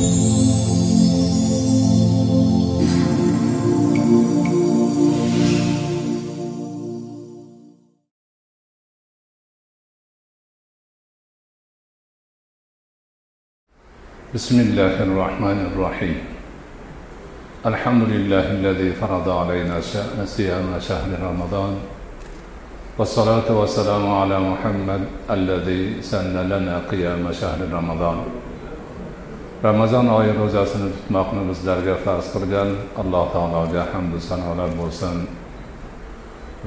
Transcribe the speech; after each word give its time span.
بسم 0.00 0.08
الله 14.60 15.02
الرحمن 15.02 15.74
الرحيم. 15.74 16.18
الحمد 17.66 18.02
لله 18.08 18.46
الذي 18.62 18.92
فرض 19.02 19.28
علينا 19.28 19.80
صيام 20.24 20.80
شهر 20.80 21.10
رمضان 21.18 21.74
والصلاة 22.98 23.48
والسلام 23.50 24.04
على 24.06 24.40
محمد 24.40 25.02
الذي 25.30 26.02
سن 26.02 26.36
لنا 26.46 26.78
قيام 26.88 27.32
شهر 27.32 27.68
رمضان. 27.68 28.39
ramazon 29.63 30.07
oyi 30.19 30.31
ro'zasini 30.39 30.89
tutmoqni 30.95 31.41
bizlarga 31.49 31.95
farz 32.03 32.25
qilgan 32.33 32.69
alloh 33.01 33.25
taologa 33.35 33.83
hamdu 33.93 34.19
sanolar 34.29 34.71
bo'lsin 34.81 35.15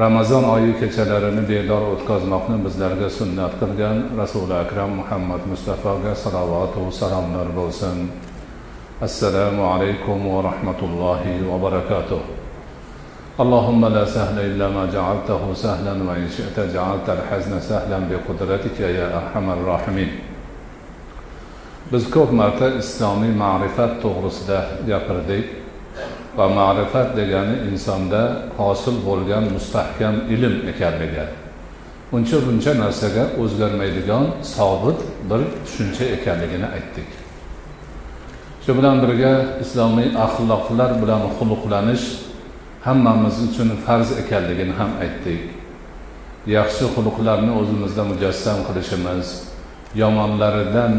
ramazon 0.02 0.45
oyi 0.55 0.73
kechalarini 0.80 1.43
bedor 1.51 1.83
o'tkazmoqni 1.93 2.57
bizlarga 2.66 3.09
sunnat 3.19 3.52
qilgan 3.61 3.97
rasuli 4.20 4.55
akram 4.65 4.91
muhammad 5.01 5.43
mustafoga 5.52 6.12
salovatu 6.25 6.83
salomlar 7.01 7.48
bo'lsin 7.59 7.97
assalomu 9.07 9.62
alaykum 9.75 10.19
va 10.33 10.41
rahmatullohi 10.51 11.34
va 11.51 11.57
barakatuh 11.66 12.23
اللهم 13.45 13.83
لا 13.97 14.05
سهل 14.05 14.38
إلا 14.51 14.66
ما 14.77 14.84
جعلته 14.95 15.43
سهلا 15.65 15.95
وإن 16.09 16.27
شئت 16.37 16.57
جعلت 16.75 17.07
الحزن 17.16 17.61
سهلا 17.61 17.98
بقدرتك 18.11 18.79
يا 18.80 19.07
أرحم 19.19 19.47
الراحمين 19.57 20.11
biz 21.94 22.10
ko'p 22.10 22.32
marta 22.32 22.68
islomiy 22.82 23.34
ma'rifat 23.44 23.92
to'g'risida 24.04 24.60
gapirdik 24.88 25.46
va 26.38 26.46
ma'rifat 26.60 27.10
degani 27.20 27.55
insonda 27.72 28.22
hosil 28.58 28.96
bo'lgan 29.08 29.44
mustahkam 29.55 30.16
ilm 30.34 30.55
ekanligi. 30.72 31.26
Uncha 32.16 32.38
buncha 32.46 32.72
narsaga 32.84 33.24
o'zgarmaydigan 33.41 34.26
sobit 34.55 35.00
bir 35.30 35.41
tushuncha 35.66 36.05
ekanligini 36.16 36.68
aytdik. 36.77 37.10
Shu 38.63 38.72
bilan 38.78 38.96
birga 39.04 39.34
islomiy 39.63 40.07
axloqlar 40.26 40.91
bilan 41.02 41.22
xulqlanish 41.38 42.05
hammamiz 42.85 43.35
uchun 43.48 43.70
farz 43.85 44.10
ekanligini 44.22 44.74
ham 44.80 44.91
aytdik. 45.04 45.41
Yaxshi 46.57 46.85
xulqlarni 46.96 47.52
o'zimizda 47.60 48.04
mujassam 48.12 48.57
qilishimiz 48.68 49.28
yomonlaridan 50.02 50.94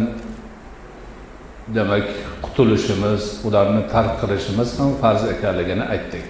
demak 1.69 2.05
qutulishimiz 2.43 3.41
ularni 3.45 3.83
tark 3.93 4.21
qilishimiz 4.21 4.79
ham 4.79 4.91
farz 5.01 5.23
ekanligini 5.35 5.85
aytdik. 5.95 6.27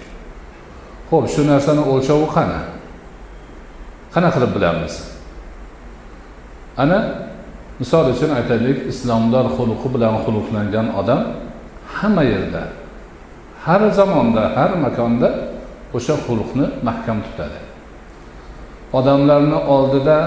Ho'p 1.09 1.25
shu 1.33 1.41
narsani 1.51 1.83
o'lchovi 1.91 2.27
qani? 2.35 2.59
Qanaqa 4.13 4.33
qilib 4.35 4.51
bilamiz? 4.57 4.93
Ana 6.77 6.99
misol 7.79 8.05
uchun 8.13 8.31
aytaylik 8.39 8.77
islomdor 8.91 9.45
xuluqi 9.55 9.87
bilan 9.95 10.15
xulqlangan 10.25 10.87
odam 10.99 11.21
hamma 11.97 12.23
yerda 12.23 12.63
har 13.65 13.81
zamonda 13.97 14.43
har 14.55 14.71
makonda 14.85 15.29
o'sha 15.97 16.15
xulqni 16.25 16.65
mahkam 16.87 17.17
tutadi. 17.25 17.59
Odamlarni 18.99 19.59
oldida 19.75 20.17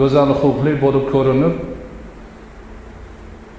go'zal 0.00 0.30
xulqli 0.40 0.72
bo'lib 0.84 1.04
ko'rinib 1.14 1.54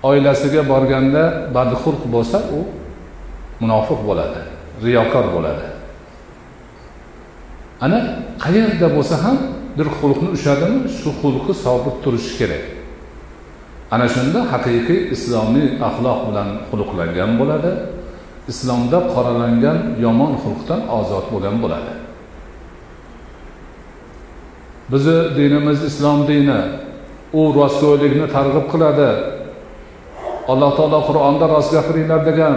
oilasiga 0.09 0.61
borganda 0.71 1.23
badxulq 1.55 2.03
bo'lsa 2.13 2.37
u 2.57 2.59
munofiq 3.61 3.99
bo'ladi 4.09 4.39
riyokor 4.83 5.25
bo'ladi. 5.35 5.65
Ana 7.85 7.99
qayerda 8.43 8.87
bo'lsa 8.95 9.15
ham 9.23 9.37
bir 9.77 9.87
xulqni 9.97 10.29
ushladimi 10.35 10.79
shu 10.99 11.09
xulqi 11.21 11.53
sobit 11.63 11.95
turishi 12.03 12.33
kerak. 12.39 12.63
Ana 13.93 14.07
shunda 14.15 14.39
haqiqiy 14.51 14.99
islomiy 15.15 15.67
axloq 15.87 16.19
bilan 16.27 16.49
xulqlangan 16.69 17.31
bo'ladi 17.39 17.71
islomda 18.51 18.99
qoralangan 19.13 19.77
yomon 20.05 20.33
xulqdan 20.43 20.81
ozod 20.97 21.25
bo'lgan 21.33 21.55
bo'ladi. 21.63 21.93
Bizni 24.91 25.17
dinimiz 25.37 25.79
islom 25.89 26.19
dini 26.31 26.61
u 27.39 27.41
rostgo'ylikni 27.59 28.27
targ'ib 28.35 28.65
qiladi 28.73 29.09
alloh 30.51 30.71
taolo 30.77 30.99
qur'onda 31.09 31.45
rost 31.53 31.71
gapiringlar 31.75 32.21
degan 32.29 32.55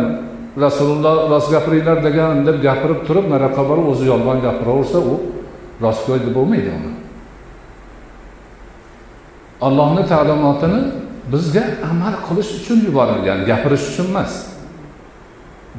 rasululloh 0.65 1.17
rost 1.33 1.49
gapiringlar 1.55 1.99
degan 2.09 2.35
deb 2.47 2.57
gapirib 2.67 3.01
turib 3.07 3.27
mana 3.33 3.49
borib 3.71 3.87
o'zi 3.93 4.05
yolg'on 4.13 4.39
gapiraversa 4.47 4.99
u 5.13 5.15
rostgo'y 5.85 6.19
deb 6.25 6.33
bo'lmaydi 6.39 6.71
uni. 6.79 6.93
Allohni 9.67 10.03
ta'limotini 10.13 10.81
bizga 11.33 11.65
amal 11.91 12.15
qilish 12.27 12.51
uchun 12.59 12.79
yuborilgan 12.87 13.39
gapirish 13.51 13.85
uchun 13.91 14.07
emas. 14.13 14.33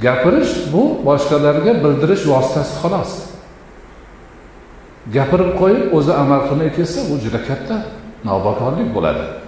Gapirish 0.05 0.53
bu 0.73 0.83
boshqalarga 1.07 1.73
bildirish 1.83 2.23
vositasi 2.31 2.73
xolos. 2.81 3.11
Gapirib 5.15 5.51
qo'yib 5.61 5.85
o'zi 5.97 6.13
amal 6.23 6.41
qilmay 6.47 6.69
ketsa 6.77 6.99
bu 7.09 7.15
juda 7.23 7.39
katta 7.49 7.75
navbakorlik 8.27 8.89
bo'ladi. 8.95 9.44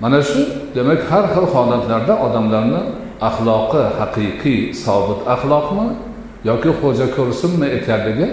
Mana 0.00 0.22
shu 0.22 0.42
demak 0.74 1.00
har 1.10 1.24
xil 1.34 1.46
holatlarda 1.54 2.14
odamlarni 2.26 2.82
axloqi 3.28 3.82
haqiqiy 3.98 4.74
sobit 4.84 5.20
axloqmi 5.34 5.86
yoki 6.44 6.70
xo'ja 6.80 7.06
ko'rsinmi 7.16 7.66
ekanligi 7.78 8.28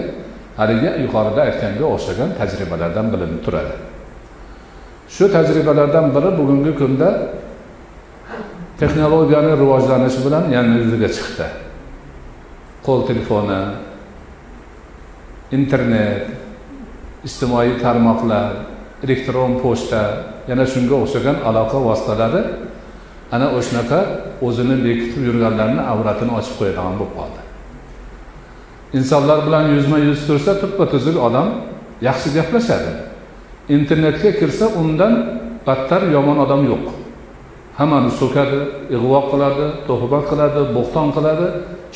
haligi 0.58 0.90
yuqorida 1.04 1.40
aytganga 1.48 1.84
o'xshagan 1.94 2.30
tajribalardan 2.38 3.06
bilinib 3.12 3.40
turadi. 3.46 3.74
Shu 5.14 5.24
tajribalardan 5.36 6.06
biri 6.14 6.30
bugungi 6.38 6.72
kunda 6.80 7.08
texnologiyani 8.80 9.52
rivojlanishi 9.62 10.20
bilan 10.26 10.44
yana 10.54 10.74
yuzaga 10.82 11.08
chiqdi. 11.16 11.46
Qo'l 12.86 13.00
telefoni 13.10 13.60
internet 15.58 16.22
ijtimoiy 17.28 17.78
tarmoqlar 17.84 18.48
elektron 19.04 19.52
pochta 19.62 20.31
yana 20.50 20.64
shunga 20.72 20.94
o'xshagan 21.02 21.36
aloqa 21.48 21.78
vositalari 21.88 22.42
ana 23.34 23.46
o'shanaqa 23.58 24.00
o'zini 24.46 24.76
bekitib 24.86 25.22
yurganlarni 25.28 25.82
avratini 25.92 26.32
ochib 26.38 26.54
qo'yadigan 26.58 26.94
bo'lib 27.00 27.14
qoldi. 27.18 27.40
Insonlar 28.98 29.38
bilan 29.46 29.64
yuzma 29.74 29.98
yuz 30.08 30.20
tursa 30.28 30.52
tuppa 30.62 30.84
tuzuk 30.92 31.16
odam 31.26 31.48
yaxshi 32.08 32.28
gaplashadi. 32.36 32.92
Internetga 33.76 34.30
kirsa 34.40 34.66
undan 34.82 35.12
battar 35.66 36.02
yomon 36.16 36.38
odam 36.44 36.62
yo'q. 36.70 36.84
Hammani 37.78 38.10
so'kadi 38.20 38.60
ig'vo 38.96 39.20
qiladi 39.30 39.66
tuhmat 39.88 40.24
qiladi 40.30 40.60
bo'xton 40.76 41.08
qiladi 41.16 41.46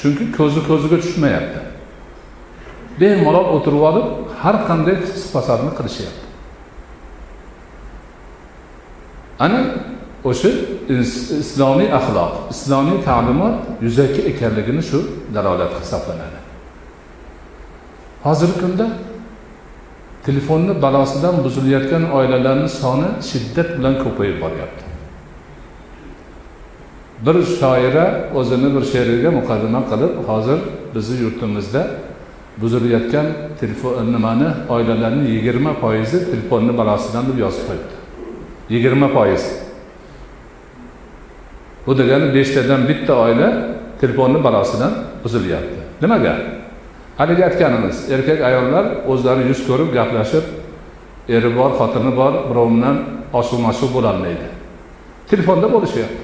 chunki 0.00 0.24
ko'zi 0.38 0.60
ko'ziga 0.68 0.96
tushmayapti. 1.04 1.60
Bemalol 3.00 3.46
o'tirib 3.56 3.82
olib 3.90 4.06
har 4.42 4.56
qanday 4.68 4.96
fisq 5.04 5.26
fasodni 5.34 5.72
qilishyapti. 5.78 6.25
Ana 9.38 9.60
o'sha 10.24 10.50
islomiy 11.40 11.88
axloq 11.98 12.32
islomiy 12.54 12.98
ta'limot 13.08 13.56
yuzaki 13.86 14.20
ekanligini 14.30 14.82
shu 14.90 14.98
dalolat 15.34 15.72
hisoblanadi. 15.82 16.38
Hozirgi 18.26 18.60
kunda 18.60 18.86
telefonni 20.26 20.82
balosidan 20.82 21.34
buzilayotgan 21.44 22.04
oilalarni 22.18 22.68
soni 22.82 23.08
shiddat 23.30 23.68
bilan 23.78 23.94
ko'payib 24.04 24.38
boryapti. 24.44 24.84
Bir 27.26 27.36
shoira 27.60 28.06
o'zini 28.38 28.68
bir 28.74 28.84
she'riga 28.92 29.30
muqaddima 29.38 29.80
qilib 29.90 30.12
hozir 30.28 30.58
bizni 30.94 31.16
yurtimizda 31.24 31.82
buzilayotgan 32.62 33.26
telefon 33.60 34.12
nimani 34.14 34.48
oilalarni 34.74 35.24
yigirma 35.34 35.72
foizi 35.82 36.18
telefonni 36.30 36.72
balosidan 36.80 37.24
deb 37.28 37.38
yozib 37.44 37.64
qo'yibdi. 37.68 37.95
Yigirma 38.70 39.08
foiz. 39.08 39.44
Bu 41.86 41.98
degani 41.98 42.34
beshtadan 42.34 42.88
bitta 42.88 43.14
oila 43.14 43.48
telefonni 44.00 44.44
balosidan 44.44 44.92
buzilyapti. 45.24 45.80
Nimaga? 46.02 46.34
Haligi 47.18 47.44
aytganimiz 47.44 48.10
erkak 48.12 48.40
ayollar 48.48 48.84
o'zlari 49.08 49.48
yuz 49.48 49.60
ko'rib 49.68 49.90
gaplashib 49.98 50.44
eri 51.28 51.50
bor 51.58 51.70
xotini 51.78 52.12
bor 52.16 52.32
birov 52.48 52.68
bilan 52.74 52.96
oshuv 53.32 53.60
mashuv 53.66 53.90
bo'lolmaydi. 53.96 54.48
Telefonda 55.30 55.66
bo'lishyapti. 55.74 56.22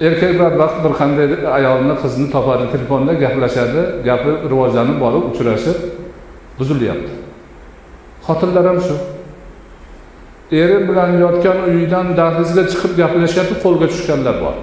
Erkak 0.00 0.38
badbaxt 0.40 0.76
bir 0.84 0.92
qanday 1.00 1.26
ayolni 1.58 1.94
qizni 2.02 2.26
topadi 2.34 2.66
telefonda 2.74 3.12
gaplashadi 3.24 3.80
gapi 4.08 4.30
rivojlanib 4.52 4.96
borib 5.04 5.24
uchrashib 5.30 5.78
buzilyapti. 6.58 7.12
Xotinlar 8.26 8.64
ham 8.70 8.78
shu. 8.86 8.94
Eri 10.52 10.88
bilan 10.88 11.10
yotgan 11.24 11.58
uyidan 11.68 12.06
dahlizga 12.16 12.64
chiqib 12.72 12.92
gaplashyapti 13.00 13.54
qo'lga 13.64 13.86
tushganlar 13.92 14.36
bor. 14.44 14.56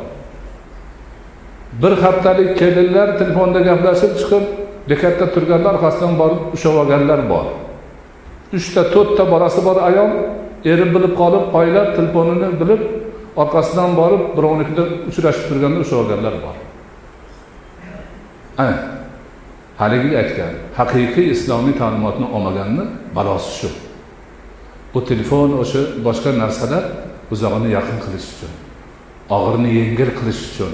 Bir 1.81 1.93
haftalik 2.03 2.51
kelinlar 2.59 3.07
telefonda 3.19 3.59
gaplashib 3.69 4.13
chiqib 4.19 4.43
bekatda 4.89 5.25
turganlar 5.33 5.73
orqasidan 5.77 6.13
borib 6.21 6.41
ushlab 6.55 6.75
olganlar 6.81 7.19
bor. 7.31 7.45
Uchta 8.57 8.81
to'rtta 8.93 9.23
bolasi 9.33 9.59
bor 9.67 9.77
ayol 9.89 10.11
eri 10.71 10.85
bilib 10.95 11.13
qolib 11.21 11.43
poylab 11.55 11.87
telefonini 11.97 12.49
bilib 12.61 12.81
orqasidan 13.43 13.91
borib 14.01 14.21
birovnikida 14.37 14.83
uchrashib 15.09 15.45
turganda 15.49 15.79
ushlab 15.85 15.99
olganlar 16.03 16.35
bor. 16.45 16.55
Ana 18.61 18.75
haligi 19.81 20.15
aytgan 20.21 20.53
haqiqiy 20.79 21.27
islomiy 21.35 21.75
ta'limotni 21.81 22.25
olmaganni 22.35 22.83
balosi 23.17 23.51
shu. 23.59 23.69
Bu 24.93 24.99
telefon 25.09 25.49
o'sha 25.63 25.81
boshqa 26.07 26.29
narsalar 26.43 26.83
uzog'ini 27.33 27.69
yaqin 27.77 27.97
qilish 28.05 28.27
uchun 28.33 28.53
og'irni 29.37 29.69
yengil 29.79 30.11
qilish 30.19 30.41
uchun 30.49 30.73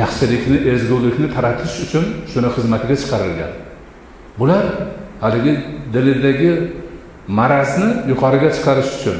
yaxshilikni 0.00 0.58
ezgulikni 0.72 1.28
taratish 1.36 1.76
uchun 1.84 2.04
shuni 2.32 2.48
xizmatiga 2.56 2.96
chiqarilgan. 3.02 3.52
Bular 4.38 4.64
haligi 5.22 5.52
dilidagi 5.94 6.52
marazni 7.38 7.88
yuqoriga 8.10 8.48
chiqarish 8.56 8.90
uchun 8.98 9.18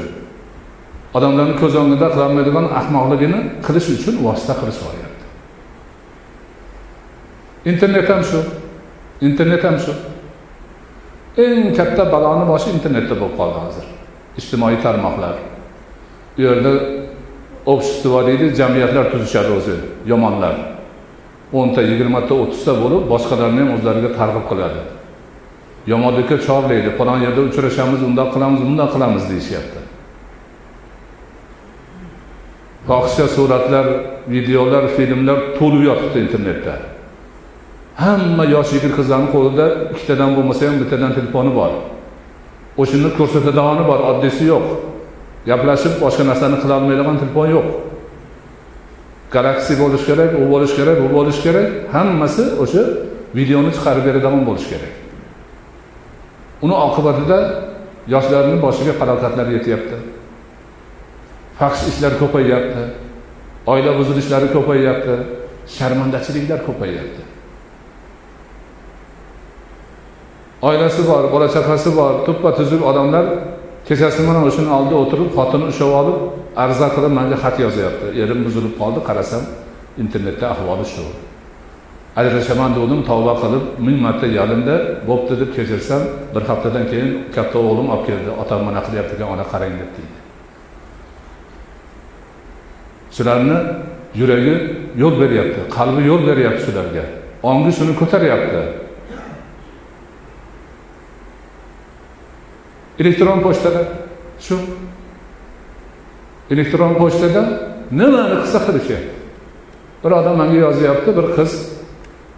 odamlarni 1.17 1.55
ko'z 1.61 1.73
o'ngida 1.81 2.07
qilolmaydigan 2.13 2.65
ahmoqligini 2.79 3.39
qilish 3.65 3.87
uchun 3.97 4.15
vosita 4.25 4.53
qilib 4.61 4.77
olyapti 4.89 5.25
internet 7.71 8.07
ham 8.11 8.21
shu 8.29 8.39
internet 9.21 9.63
ham 9.67 9.77
shu. 9.85 9.93
Eng 11.37 11.75
katta 11.77 12.03
baloni 12.13 12.45
boshi 12.51 12.69
internetda 12.75 13.15
bo'lib 13.21 13.35
qoldi 13.39 13.59
hozir. 13.65 13.85
Ijtimoiy 14.39 14.77
tarmoqlar. 14.85 15.35
U 16.37 16.41
yerda 16.41 16.71
общество 17.73 18.27
deydi 18.27 18.45
jamiyatlar 18.59 19.11
tuzishadi 19.11 19.51
o'zi 19.59 19.75
yomonlar. 20.11 20.55
O'nta 21.59 21.81
yigirmata 21.81 22.33
o'ttizta 22.41 22.73
bo'lib 22.83 23.03
boshqalarni 23.13 23.59
ham 23.63 23.71
o'zlariga 23.75 24.09
targ'ib 24.19 24.45
qiladi. 24.51 24.81
Yomonlikka 25.91 26.37
chorlaydi 26.47 26.89
falon 26.97 27.19
yerda 27.25 27.41
uchrashamiz 27.49 28.01
undoq 28.09 28.29
qilamiz 28.35 28.61
bundoq 28.67 28.89
qilamiz 28.95 29.23
deyishyapti. 29.31 29.79
Fohisha 32.87 33.27
suratlar 33.35 33.85
videolar 34.35 34.83
filmlar 34.95 35.39
to'lib 35.59 35.83
yotibdi 35.89 36.17
internetda. 36.25 36.73
Hamma 38.03 38.45
yosh 38.55 38.71
yigit 38.75 38.93
qizlarni 38.99 39.29
qo'lida 39.35 39.65
ikkitadan 39.93 40.29
bo'lmasa 40.37 40.61
ham 40.67 40.75
bittadan 40.81 41.11
telefoni 41.17 41.51
bor. 41.59 41.71
O'shani 42.81 43.09
ko'rsatadigani 43.17 43.83
bor 43.89 43.99
oddiysi 44.11 44.43
yo'q. 44.51 44.67
Gaplashib 45.49 45.93
boshqa 46.03 46.23
narsani 46.29 46.57
qilolmaydigan 46.63 47.17
telefon 47.21 47.47
yo'q. 47.55 47.67
Galaksi 49.35 49.73
bo'lishi 49.81 50.05
kerak 50.09 50.31
u 50.41 50.45
bo'lishi 50.53 50.75
kerak 50.79 50.97
bu 51.03 51.07
bo'lishi 51.17 51.41
kerak 51.45 51.67
hammasi 51.95 52.43
o'sha 52.63 52.83
videoni 53.37 53.71
chiqarib 53.75 54.03
beradigan 54.07 54.41
bo'lishi 54.49 54.67
kerak. 54.73 54.93
Uni 56.65 56.75
oqibatida 56.87 57.37
yoshlarni 58.13 58.57
boshiga 58.65 58.93
falokatlar 58.99 59.47
yetyapti. 59.55 59.97
Faxsh 61.59 61.83
ishlar 61.91 62.13
ko'payyapti 62.21 62.83
oila 63.71 63.91
buzilishlari 63.99 64.47
ko'payyapti 64.55 65.13
sharmandachiliklar 65.75 66.59
ko'payyapti 66.67 67.18
oilasi 70.61 71.01
bor 71.07 71.23
bola 71.33 71.47
chaqasi 71.55 71.89
bor 71.95 72.25
tuppa 72.25 72.49
tuzuk 72.57 72.81
odamlar 72.89 73.25
kechasi 73.87 74.21
mana 74.27 74.39
o'shani 74.47 74.69
oldida 74.77 74.95
o'tirib 75.03 75.29
xotini 75.37 75.65
ushlab 75.71 75.93
olib 76.01 76.17
arza 76.63 76.87
qilib 76.95 77.13
manga 77.19 77.37
xat 77.43 77.55
yozyapti. 77.65 78.05
Erim 78.23 78.39
buzilib 78.45 78.73
qoldi 78.81 78.99
qarasam 79.07 79.43
internetda 80.03 80.45
ahvoli 80.53 80.85
shu. 80.93 81.03
Ajrashaman 82.19 82.71
degandim 82.75 83.01
tavba 83.09 83.33
qilib 83.43 83.63
ming 83.85 83.97
marta 84.05 84.27
yalindi 84.39 84.75
bo'pti 85.09 85.33
deb 85.41 85.49
kechirsam 85.57 86.01
bir 86.33 86.43
haftadan 86.49 86.85
keyin 86.91 87.09
katta 87.35 87.57
o'g'lim 87.67 87.87
olib 87.93 88.03
keldi 88.09 88.29
otam 88.41 88.59
mana 88.67 88.79
qilyapti 88.85 89.13
ekan 89.17 89.29
ona 89.35 89.45
qarang 89.51 89.73
deb 89.81 89.91
deydi. 89.97 90.17
Shularni 93.15 93.57
yuragi 94.19 94.55
yo'l 95.01 95.15
beryapti 95.21 95.61
qalbi 95.77 96.01
yo'l 96.09 96.21
beryapti 96.29 96.61
shularga. 96.67 97.05
Ongi 97.49 97.71
shuni 97.77 97.93
ko'taryapti. 98.01 98.61
Elektron 102.99 103.39
pochtada? 103.45 103.81
Shu. 104.39 104.55
Elektron 106.51 106.93
pochtada 107.01 107.41
nimani 107.91 108.35
qilsa 108.41 108.59
qilishyapti 108.67 109.19
bir 110.03 110.11
odam 110.11 110.37
manga 110.37 110.57
yozyapti 110.65 111.11
bir 111.17 111.27
qiz 111.37 111.51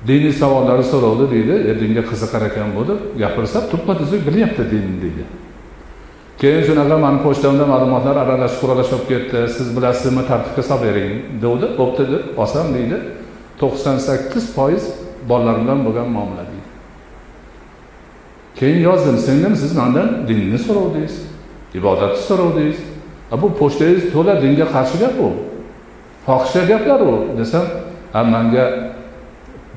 diniy 0.08 0.34
savollarni 0.42 0.86
so'rovdi 0.94 1.25
deydi. 1.34 1.56
E, 1.69 1.72
dinga 1.81 2.04
qiziqar 2.10 2.42
ekan 2.50 2.69
bu 2.75 2.88
deb 2.90 3.00
gapirsa 3.22 3.60
tuppa 3.72 3.94
tuzuk 4.00 4.22
bilyapti 4.28 4.63
dinni 4.72 4.98
deydi. 5.04 5.24
Keyin 6.42 6.63
shunaqa 6.68 6.98
mani 7.06 7.19
pochtamda 7.25 7.66
ma'lumotlar 7.74 8.16
aralashib 8.24 8.60
quralash 8.63 8.90
bo'lib 8.94 9.08
ketdi. 9.12 9.40
Siz 9.56 9.68
bilasizmi 9.78 10.24
tartibga 10.30 10.63
solib 10.69 10.84
bering 10.88 11.13
degdi 11.44 11.68
bo'pti 11.80 12.04
deb 12.13 12.24
olsam 12.42 12.68
deydi. 12.78 12.98
To'qson 13.62 13.98
sakkiz 14.08 14.46
foiz 14.56 14.84
bolalar 15.30 15.56
bilan 15.62 15.80
bo'lgan 15.86 16.08
muomala 16.16 16.46
deydi. 16.52 16.71
Keyin 18.56 18.80
yozdim 18.80 19.18
singlim 19.18 19.56
siz 19.56 19.75
mandan 19.75 20.27
dinni 20.27 20.57
so'rovdingiz? 20.57 21.15
Ibodatni 21.74 22.21
so'rovdingiz? 22.30 22.80
Bu 23.42 23.48
pochtangiz 23.59 24.03
to'la 24.13 24.42
dinga 24.42 24.65
qarshi 24.75 24.98
gap 25.00 25.15
u. 25.19 25.30
Fohisha 26.25 26.62
gaplar 26.65 27.01
u. 27.01 27.13
desam 27.38 27.65
a 28.13 28.24
manga 28.24 28.65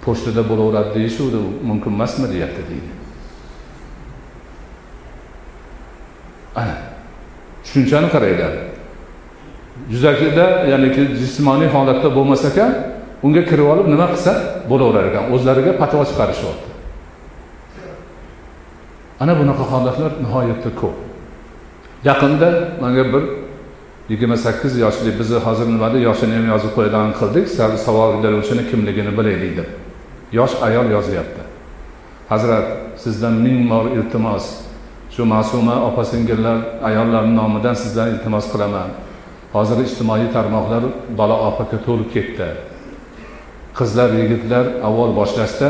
pochtada 0.04 0.42
bo'laveradi 0.50 0.94
deyishuvdi 0.94 1.38
mumkin 1.68 1.90
emasmi? 1.90 2.26
deyapti 2.32 2.62
deydi. 2.70 2.90
Ana 6.56 6.76
tushunchani 7.64 8.08
qaranglar. 8.14 8.52
Yuzakida 9.92 10.46
ya'niki 10.72 11.02
jismoniy 11.20 11.68
holatda 11.76 12.08
bo'lmas 12.16 12.44
ekan 12.50 12.72
unga 13.26 13.42
kirib 13.50 13.66
olib 13.72 13.86
nima 13.94 14.06
qilsa 14.12 14.32
bo'laverar 14.70 15.04
ekan 15.10 15.24
o'zlariga 15.34 15.72
patvo 15.80 16.02
chiqarishyapti 16.10 16.73
ana 19.24 19.34
bunaqa 19.40 19.64
holatlar 19.72 20.12
nihoyatda 20.24 20.70
ko'p. 20.80 20.96
Yaqinda 22.08 22.48
manga 22.82 23.04
bir 23.12 23.24
yigirma 24.10 24.36
sakkiz 24.36 24.72
yoshli 24.84 25.10
bizni 25.18 25.38
hozir 25.46 25.66
nimada 25.74 25.98
yoshini 26.08 26.34
ham 26.38 26.46
yozib 26.52 26.72
qo'yadigan 26.76 27.10
qildik 27.20 27.46
sal 27.56 27.70
savol 27.86 28.12
beruvchini 28.24 28.62
kimligini 28.70 29.12
bilaylik 29.18 29.52
deb. 29.58 29.68
Yosh 30.38 30.54
ayol 30.66 30.86
yozyapti. 30.96 31.42
Hazrat 32.32 32.66
sizdan 33.02 33.34
ming 33.44 33.58
bor 33.70 33.84
iltimos. 33.96 34.44
Shu 35.14 35.22
ma'suma 35.34 35.74
opa 35.88 36.02
singillar 36.12 36.58
ayollarni 36.88 37.34
nomidan 37.40 37.74
sizdan 37.82 38.08
iltimos 38.14 38.46
qilaman. 38.52 38.90
Hozir 39.56 39.78
ijtimoiy 39.86 40.28
tarmoqlar 40.36 40.82
bola 41.18 41.36
opaga 41.48 41.78
to'lib 41.86 42.08
ketdi. 42.16 42.48
Qizlar 43.78 44.08
yigitlar 44.20 44.64
avval 44.88 45.12
boshlashda 45.20 45.68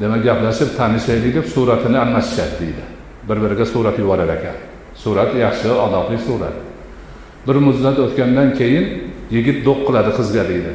demak 0.00 0.24
gaplashib 0.24 0.70
tanishaylik 0.78 1.34
deb 1.34 1.46
suratini 1.54 1.98
almashishadi 1.98 2.54
deydi. 2.60 2.84
Bir 3.28 3.36
biriga 3.42 3.66
surat 3.66 3.98
yuborar 3.98 4.28
ekan. 4.36 4.56
Surat 4.94 5.34
yaxshi 5.34 5.68
odobli 5.86 6.18
surat. 6.26 6.56
Bir 7.46 7.56
muddat 7.66 7.98
o'tgandan 8.04 8.48
keyin 8.58 8.86
yigit 9.34 9.58
do'q 9.66 9.78
qiladi 9.86 10.10
qizga 10.18 10.44
deydi. 10.50 10.72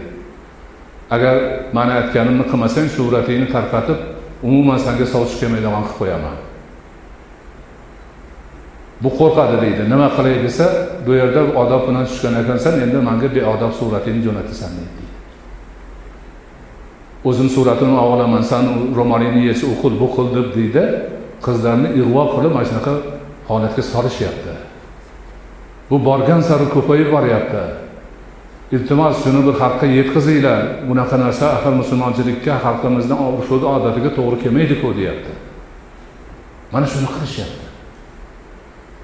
Agar 1.15 1.35
mani 1.77 1.93
aytganimni 1.99 2.45
qilmasang 2.51 2.87
suratingni 2.97 3.47
tarqatib 3.55 3.99
umuman 4.47 4.77
sanga 4.85 5.05
sovchi 5.13 5.35
kelmaydigan 5.41 5.83
qilib 5.83 5.97
qo'yaman. 6.01 6.35
Bu 9.03 9.09
qo'rqadi 9.19 9.55
deydi. 9.63 9.83
Nima 9.93 10.07
qilay 10.17 10.35
desa 10.45 10.65
bu 11.05 11.11
yerda 11.19 11.41
odob 11.61 11.81
bilan 11.87 12.05
tushgan 12.09 12.35
ekansan 12.41 12.73
endi 12.83 12.97
manga 13.09 13.27
beodob 13.35 13.73
suratingni 13.79 14.21
jo'natasan 14.27 14.71
deydi. 14.77 15.04
O'zim 17.25 17.49
suratini 17.49 17.97
olaman 17.99 18.43
san 18.51 18.65
ro'molingni 18.97 19.41
yech 19.49 19.63
u 19.71 19.73
qil 19.81 19.93
bu 20.01 20.07
qil 20.15 20.27
deb 20.37 20.47
deydi. 20.57 20.83
Qizlarni 21.45 21.89
ig'vo 21.99 22.23
qilib 22.33 22.51
mana 22.55 22.65
shunaqa 22.69 22.93
holatga 23.49 23.81
solishyapti. 23.93 24.53
Bu 25.89 25.97
borgan 26.07 26.41
sari 26.41 26.65
ko'payib 26.75 27.09
boryapti. 27.15 27.63
Iltimos 28.75 29.15
shuni 29.23 29.41
bir 29.47 29.55
xalqqa 29.61 29.85
yetkazinglar. 29.97 30.59
Bunaqa 30.89 31.15
narsa 31.23 31.45
axir 31.55 31.73
musulmonchilikka 31.81 32.53
xalqimizni 32.65 33.15
urf 33.27 33.49
odatiga 33.75 34.09
to'g'ri 34.17 34.37
kelmaydiku 34.43 34.87
deyapti. 34.99 35.33
Mana 36.73 36.85
shuni 36.93 37.07
qilishyapti. 37.15 37.65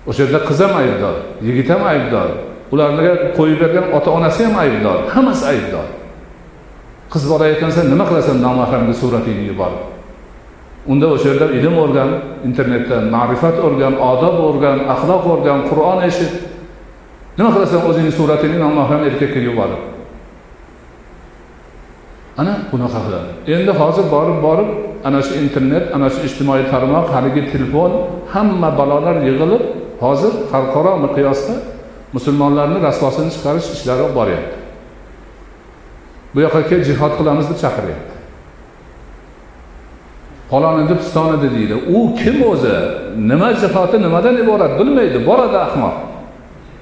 O'sha 0.10 0.22
yerda 0.24 0.40
qiz 0.48 0.60
ham 0.64 0.74
aybdor 0.82 1.16
yigit 1.48 1.68
ham 1.74 1.82
aybdor. 1.94 2.30
Ularga 2.74 3.12
qo'yib 3.38 3.58
bergan 3.64 3.86
ota 3.98 4.10
onasi 4.18 4.42
ham 4.48 4.56
aybdor 4.64 4.98
hammasi 5.14 5.46
aybdor. 5.54 5.88
Qiz 7.12 7.24
bola 7.32 7.46
ekansan 7.56 7.86
nima 7.94 8.06
qilasan 8.10 8.38
nomahramga 8.46 8.94
suratingni 9.02 9.46
yuborib? 9.52 9.82
Unda 10.92 11.08
o'sha 11.14 11.28
yerda 11.32 11.48
ilm 11.58 11.76
o'rgan 11.84 12.10
internetda 12.48 12.98
ma'rifat 13.16 13.56
o'rgan 13.68 13.94
odob 14.12 14.36
o'rgan 14.48 14.78
axloq 14.94 15.24
o'rgan 15.34 15.60
qur'on 15.70 16.00
eshit. 16.10 16.34
Nima 17.38 17.50
qilasan 17.56 17.82
o'zingni 17.90 18.14
suratingni 18.20 18.60
nomahram 18.66 19.02
erkakka 19.10 19.40
yuborib? 19.50 19.82
Ana 22.42 22.54
bunaqa 22.72 23.00
qiladi. 23.06 23.30
Endi 23.56 23.72
hozir 23.82 24.06
borib 24.16 24.38
borib 24.48 24.70
ana 25.08 25.20
shu 25.26 25.34
internet 25.46 25.86
ana 25.96 26.08
shu 26.14 26.20
ijtimoiy 26.28 26.64
tarmoq 26.74 27.08
haligi 27.16 27.42
telefon 27.54 27.92
hamma 28.34 28.70
balolar 28.80 29.16
yig'ilib 29.28 29.64
hozir 30.04 30.34
xalqaro 30.52 30.94
miqyosda 31.06 31.56
musulmonlarni 32.16 32.78
rasvosini 32.88 33.30
chiqarish 33.36 33.68
ishlari 33.76 34.06
boryapti. 34.18 34.61
Bu 36.36 36.42
yoqqa 36.46 36.62
kel 36.70 36.82
jihod 36.90 37.14
qilamiz 37.20 37.46
deb 37.50 37.58
chaqiryapti. 37.64 38.16
Falon 40.50 40.90
deb 40.90 41.00
piston 41.04 41.28
edi 41.38 41.48
deydi. 41.56 41.76
U 41.96 41.98
kim 42.20 42.38
o'zi? 42.52 42.76
Nima 43.30 43.50
jihoti 43.62 43.98
nimadan 44.06 44.36
iborat? 44.44 44.72
Bilmaydi. 44.80 45.18
Boradi 45.28 45.58
ahmoq. 45.68 45.96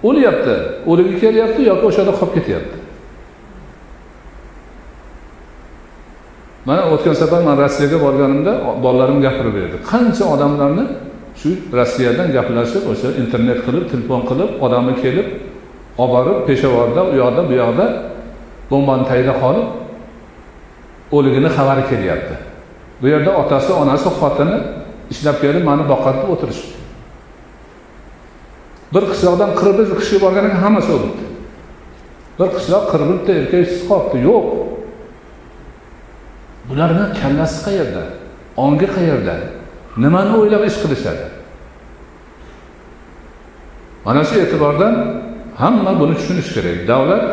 O'lyapti. 0.07 0.55
O'ligi 0.89 1.15
kelyapti 1.23 1.61
yoki 1.69 1.83
o'sha 1.89 2.01
yerda 2.01 2.13
qolib 2.19 2.33
ketyapti. 2.37 2.77
Mana 6.67 6.81
o'tgan 6.93 7.15
safar 7.21 7.41
man 7.47 7.55
rossiyaga 7.63 7.97
borganimda 8.05 8.53
bolalarim 8.83 9.19
gapirib 9.25 9.53
berdi. 9.59 9.77
Qancha 9.91 10.25
odamlarni 10.33 10.85
shu 11.41 11.49
rossiyadan 11.79 12.27
gaplashib 12.35 12.83
o'sha 12.91 13.09
internet 13.21 13.59
qilib 13.65 13.85
telefon 13.91 14.21
qilib 14.29 14.49
odami 14.65 14.93
kelib 15.03 15.27
olib 16.03 16.11
borib 16.13 16.37
peshovorda 16.47 17.01
u 17.11 17.13
yoqda 17.21 17.41
bu 17.49 17.53
yoqda 17.61 17.85
bombani 18.71 19.03
tagida 19.09 19.33
qolib 19.43 19.67
o'ligini 21.15 21.49
xabari 21.57 21.83
kelyapti. 21.91 22.35
Bu 23.01 23.07
yerda 23.13 23.31
otasi 23.41 23.71
onasi 23.81 24.09
xotini 24.19 24.57
ishlab 25.13 25.37
kelib 25.43 25.63
mani 25.69 25.83
boqadi 25.91 26.17
deb 26.21 26.29
o'tirishibdi 26.35 26.79
bir 28.93 29.03
qishloqdan 29.11 29.51
qirq 29.59 29.75
bir 29.79 29.87
kishi 30.01 30.17
borgan 30.23 30.45
ekan 30.49 30.61
hammasi 30.65 30.89
o'libdi. 30.97 31.23
Bir 32.39 32.49
qishloq 32.55 32.83
qirq 32.91 33.05
birta 33.11 33.31
erkak 33.39 33.61
ishsiz 33.65 33.83
qolibdi. 33.89 34.17
Yo'q. 34.29 34.45
Bularni 36.69 37.05
kallasi 37.21 37.57
qayerda? 37.65 38.03
Ongi 38.65 38.87
qayerda? 38.95 39.35
Nimani 40.03 40.31
o'ylab 40.39 40.63
ish 40.69 40.77
qilishadi? 40.83 41.25
Mana 44.05 44.21
shu 44.29 44.35
e'tibordan 44.43 44.95
hamma 45.61 45.91
buni 46.01 46.13
tushunishi 46.19 46.51
kerak. 46.55 46.77
Davlat 46.91 47.25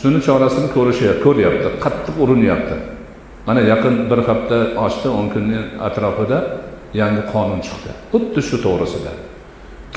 shuni 0.00 0.20
chorasini 0.26 0.68
ko'rishyapti 0.76 1.22
ko'ryapti 1.26 1.68
qattiq 1.84 2.16
urinyapti. 2.24 2.76
Mana 3.46 3.60
yaqin 3.72 3.94
bir 4.10 4.20
hafta 4.28 4.58
ochdi 4.84 5.08
o'n 5.18 5.26
kunni 5.34 5.58
atrofida 5.86 6.38
yangi 7.00 7.22
qonun 7.32 7.60
chiqdi. 7.66 7.90
Xuddi 8.12 8.40
shu 8.48 8.56
to'g'risida. 8.66 9.12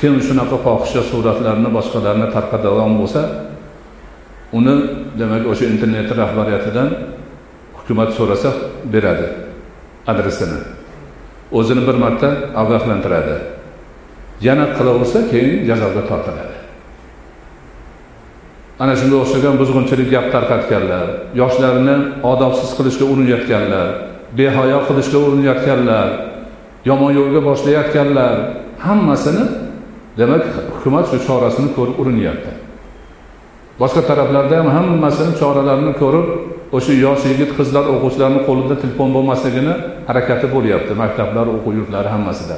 Kim 0.00 0.14
shunaqa 0.26 0.56
fohisha 0.64 1.02
suratlarni 1.10 1.68
boshqalarni 1.76 2.26
tarqatadigan 2.34 2.92
bo'lsa 3.00 3.20
uni 4.58 4.74
demak 5.18 5.42
o'sha 5.52 5.64
internet 5.72 6.08
rahbariyatidan 6.20 6.88
hukumat 7.78 8.10
so'rasa 8.18 8.50
beradi 8.92 9.28
adresini. 10.12 10.58
O'zini 11.58 11.82
bir 11.88 11.96
marta 12.04 12.28
ogohlantiradi. 12.62 13.36
Yana 14.46 14.64
qilaversa 14.76 15.18
keyin 15.30 15.64
jazoga 15.68 16.02
tortiladi. 16.10 16.55
Ana 18.82 18.94
shunga 19.00 19.16
o'xshagan 19.24 19.54
buzg'unchilik 19.60 20.08
gap 20.14 20.26
tarqatganlar 20.34 21.06
yoshlarni 21.40 21.96
odobsiz 22.32 22.70
qilishga 22.78 23.04
urinayotganlar 23.12 23.88
behayo 24.38 24.78
qilishga 24.88 25.18
urinayotganlar 25.26 26.08
yomon 26.88 27.10
yo'lga 27.18 27.40
boshlayotganlar 27.48 28.34
hammasini 28.86 29.44
demak 30.18 30.44
hukumat 30.74 31.04
shu 31.10 31.18
chorasini 31.26 31.68
ko'rib 31.76 31.96
urinyapti. 32.02 32.52
Boshqa 33.80 34.02
taraflarda 34.08 34.56
ham 34.60 34.68
hammasini 34.76 35.32
choralarini 35.40 35.92
ko'rib 36.02 36.26
o'sha 36.76 36.92
yosh 37.04 37.24
yigit 37.30 37.50
qizlar 37.58 37.84
o'quvchilarni 37.94 38.40
qo'lida 38.48 38.76
telefon 38.82 39.08
bo'lmasligini 39.16 39.74
harakati 40.08 40.46
bo'lyapti. 40.54 40.92
Maktablar 41.02 41.46
o'quv 41.56 41.72
yurtlari 41.80 42.08
hammasida. 42.14 42.56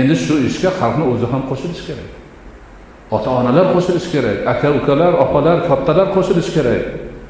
Endi 0.00 0.14
shu 0.24 0.34
ishga 0.48 0.70
xalqni 0.80 1.04
o'zi 1.12 1.26
ham 1.32 1.42
qo'shilishi 1.50 1.84
kerak. 1.88 2.08
Ota 3.10 3.30
onalar 3.30 3.66
qo'shilishi 3.74 4.10
kerak 4.14 4.38
aka 4.52 4.68
ukalar 4.78 5.12
opalar 5.24 5.58
kattalar 5.68 6.06
qo'shilishi 6.16 6.52
kerak. 6.56 6.82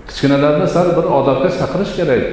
Kichkinalarni 0.09 0.69
sal 0.75 0.89
bir 0.97 1.07
odobga 1.19 1.49
chaqirish 1.59 1.93
kerak. 1.99 2.25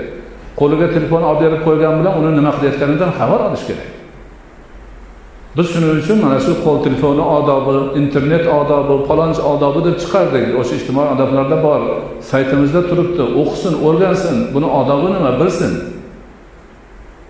Qo'liga 0.60 0.88
telefon 0.96 1.24
olib 1.30 1.42
berib 1.44 1.62
qo'ygan 1.68 1.94
bilan 2.00 2.14
uni 2.20 2.32
nima 2.38 2.52
qilayotganidan 2.58 3.12
xabar 3.20 3.40
olish 3.48 3.66
kerak. 3.70 3.90
Biz 5.58 5.68
shuning 5.74 5.92
uchun 6.02 6.18
mana 6.26 6.40
shu 6.46 6.54
qo'l 6.66 6.78
telefoni 6.86 7.24
odobi 7.38 7.74
internet 8.02 8.46
odobi 8.60 8.96
palonchi 9.10 9.42
odobi 9.54 9.80
deb 9.88 9.96
chiqardik. 10.02 10.46
O'sha 10.60 10.74
ijtimoiy 10.80 11.10
odoblarda 11.16 11.58
bor. 11.66 11.82
Saytimizda 12.32 12.82
turibdi. 12.90 13.24
O'qisin 13.42 13.74
o'rgansin. 13.88 14.38
Buni 14.54 14.68
odobi 14.80 15.08
nima 15.16 15.32
bilsin. 15.42 15.72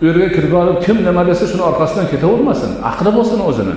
U 0.01 0.03
yerga 0.09 0.27
kirib 0.35 0.53
olib 0.61 0.77
kim 0.85 0.97
nima 1.07 1.23
desa 1.29 1.45
shuni 1.51 1.63
orqasidan 1.69 2.07
ketavermasin. 2.13 2.71
Aqli 2.89 3.11
bo'lsin 3.17 3.39
o'zini. 3.49 3.75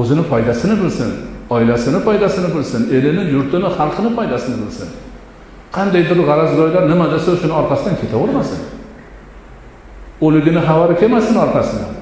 O'zini 0.00 0.22
foydasini 0.30 0.74
bilsin. 0.82 1.10
Oilasini 1.50 1.98
foydasini 2.06 2.48
bilsin 2.54 2.82
elini 2.96 3.22
yurtini 3.34 3.68
xalqini 3.78 4.10
foydasini 4.16 4.56
bilsin 4.62 4.90
qandaydir 5.76 6.18
g'arazgo'ylar 6.28 6.84
nima 6.92 7.06
desa 7.14 7.30
shuni 7.40 7.54
orqasidan 7.60 7.96
ketavermasin. 8.02 8.60
O'ligini 10.26 10.60
xabari 10.68 10.94
kelmasin 11.00 11.36
orqasidan. 11.44 11.92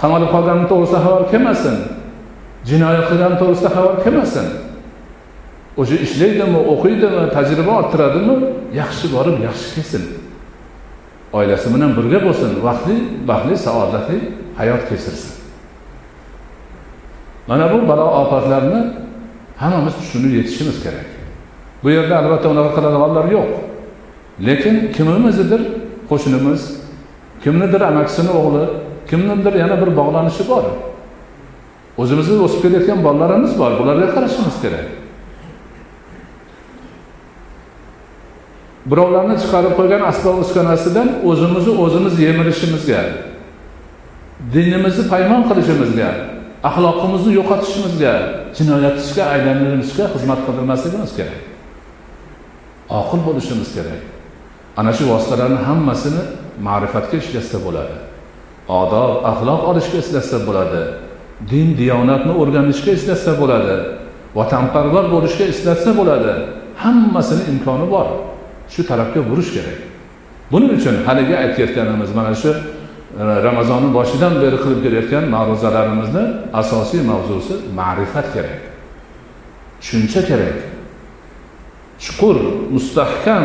Qamalib 0.00 0.30
qolgani 0.34 0.64
to'g'risida 0.70 1.00
xabar 1.06 1.22
kelmasin. 1.32 1.76
Jinoyat 2.70 3.06
qilgani 3.10 3.36
to'g'risida 3.42 3.70
xabar 3.76 3.94
kelmasin. 4.04 4.46
O'sha 5.80 5.96
ishlaydimi 6.06 6.60
o'qiydimi 6.72 7.22
tajriba 7.36 7.72
orttiradimi? 7.80 8.34
Yaxshi 8.80 9.06
borib 9.14 9.36
yaxshi 9.48 9.68
kelsin. 9.76 10.02
Oilasi 11.38 11.66
bilan 11.74 11.90
birga 11.98 12.18
bo'lsin 12.26 12.50
vaqtli 12.66 12.96
baxtli 13.28 13.54
saodatli 13.66 14.18
hayot 14.58 14.82
kechirsin. 14.90 15.32
Mana 17.48 17.72
bu 17.72 17.88
balo 17.88 18.06
ofatlarni 18.20 18.80
hammamiz 19.56 19.94
tushunib 20.00 20.32
yetishimiz 20.38 20.82
kerak. 20.82 21.06
Bu 21.82 21.90
yerda 21.90 22.18
albatta 22.18 22.48
unaqa 22.48 22.70
qiladiganlar 22.76 23.24
yo'q. 23.36 23.50
Lekin 24.46 24.92
kimimizdir 24.96 25.60
qo'shnimiz 26.10 26.60
kimnidir 27.44 27.80
amakisini 27.80 28.30
o'g'li 28.40 28.64
kimnidir 29.10 29.54
yana 29.62 29.76
bir 29.82 29.90
bog'lanishi 29.98 30.44
bor. 30.48 30.64
O'zimizni 31.98 32.36
o'sib 32.46 32.60
kelayotgan 32.62 32.98
bolalarimiz 33.06 33.52
bor. 33.60 33.72
Bularga 33.80 34.06
qarashimiz 34.14 34.56
kerak. 34.62 34.86
Birovlarni 38.90 39.36
chiqarib 39.42 39.72
qo'ygan 39.78 40.02
asbob 40.10 40.36
uskunasidan 40.44 41.08
o'zimizni 41.30 41.72
o'zimiz 41.84 42.14
yemirishimizga 42.26 43.00
dinimizni 44.54 45.04
paymon 45.12 45.42
qilishimizga 45.48 46.10
axloqimizni 46.68 47.32
yo'qotishimizga 47.38 48.12
jinoyatchiga 48.56 49.24
aylanishga 49.34 50.04
xizmat 50.14 50.40
qildirmasligimiz 50.46 51.12
kerak. 51.18 51.40
Oqil 53.00 53.20
bo'lishimiz 53.26 53.68
kerak. 53.76 54.02
Ana 54.80 54.92
shu 54.96 55.04
vositalarni 55.12 55.60
hammasini 55.68 56.22
ma'rifatga 56.66 57.16
ishlatsa 57.22 57.58
bo'ladi. 57.66 57.96
Odob 58.80 59.12
axloq 59.30 59.60
olishga 59.70 59.98
ishlatsa 60.04 60.38
bo'ladi. 60.48 60.82
Din 61.50 61.68
diyonatni 61.80 62.32
o'rganishga 62.40 62.92
ishlatsa 62.98 63.32
bo'ladi. 63.40 63.76
Vatanparvar 64.38 65.04
bo'lishga 65.14 65.44
ishlatsa 65.54 65.90
bo'ladi. 65.98 66.32
Hammasini 66.82 67.42
imkoni 67.52 67.86
bor. 67.94 68.08
Shu 68.72 68.80
tarafga 68.90 69.20
burish 69.30 69.50
kerak. 69.56 69.78
Buning 70.52 70.70
uchun 70.78 70.96
haligi 71.06 71.34
aytayotganimiz 71.42 72.10
mana 72.18 72.34
shu 72.42 72.50
ramazonni 73.18 73.94
boshidan 73.94 74.34
beri 74.42 74.56
qilib 74.64 74.80
kelayotgan 74.84 75.24
ma'ruzalarimizni 75.34 76.24
asosiy 76.60 77.02
mavzusi 77.10 77.54
ma'rifat 77.80 78.26
kerak. 78.34 78.60
Tushuncha 79.80 80.20
kerak. 80.30 80.56
Chuqur 82.04 82.36
mustahkam 82.74 83.44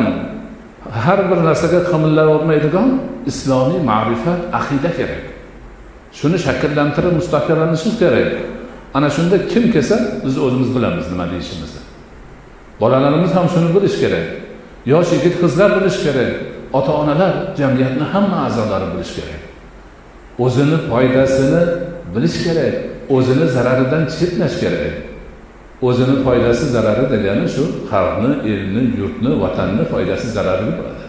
har 1.05 1.19
bir 1.29 1.39
narsaga 1.47 1.79
qimirlavermaydigan 1.91 2.89
islomiy 3.31 3.81
ma'rifat 3.91 4.39
aqida 4.59 4.91
kerak. 4.99 5.23
Shuni 6.19 6.37
shakllantirib 6.45 7.13
mustahkamlanishimiz 7.19 7.99
kerak. 8.03 8.31
Ana 8.93 9.09
shunda 9.15 9.35
kim 9.51 9.71
kelsa 9.73 9.97
biz 10.25 10.35
o'zimiz 10.45 10.69
bilamiz 10.75 11.05
nima 11.11 11.25
deyishimizni. 11.31 11.81
Bolalarimiz 12.81 13.31
ham 13.37 13.47
shuni 13.53 13.69
bilishi 13.75 13.99
kerak. 14.03 14.27
Yosh 14.91 15.09
yigit 15.15 15.35
qizlar 15.41 15.69
bilishi 15.77 16.01
kerak. 16.07 16.31
Ota 16.77 16.91
onalar 17.01 17.33
jamiyatni 17.59 18.05
hamma 18.13 18.37
a'zolari 18.45 18.87
bilishi 18.93 19.15
kerak. 19.19 19.50
O'zini 20.43 20.77
foydasini 20.89 21.61
bilish 22.13 22.37
kerak 22.45 22.75
o'zini 23.15 23.45
zararidan 23.55 24.03
chetlash 24.15 24.55
kerak. 24.63 24.93
O'zini 25.87 26.15
foydasi 26.25 26.65
zarari 26.75 27.05
degani 27.13 27.45
shu 27.55 27.63
xalqni 27.91 28.31
elni 28.51 28.83
yurtni 28.99 29.31
vatanni 29.43 29.83
foydasi 29.93 30.27
zarari 30.35 30.65
bo'ladi. 30.77 31.05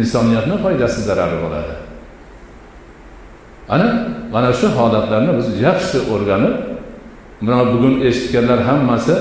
Insoniyatni 0.00 0.56
foydasi 0.64 1.00
zarari 1.08 1.36
bo'ladi. 1.44 1.74
Ana 3.74 3.88
mana 4.32 4.50
shu 4.60 4.66
holatlarni 4.78 5.32
biz 5.38 5.48
yaxshi 5.66 5.98
o'rganib 6.12 6.54
mana 7.40 7.62
bugun 7.72 7.94
eshitganlar 8.08 8.60
hammasi 8.68 9.14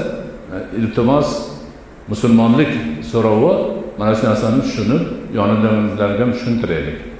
e, 0.55 0.57
iltimos 0.79 1.27
musulmonlik 2.11 2.71
so'rovi 3.11 3.53
mana 3.99 4.13
shu 4.17 4.23
narsani 4.29 4.59
tushunib 4.65 5.03
yonidagilarga 5.37 6.21
ham 6.23 6.31
tushuntiraylik. 6.35 7.16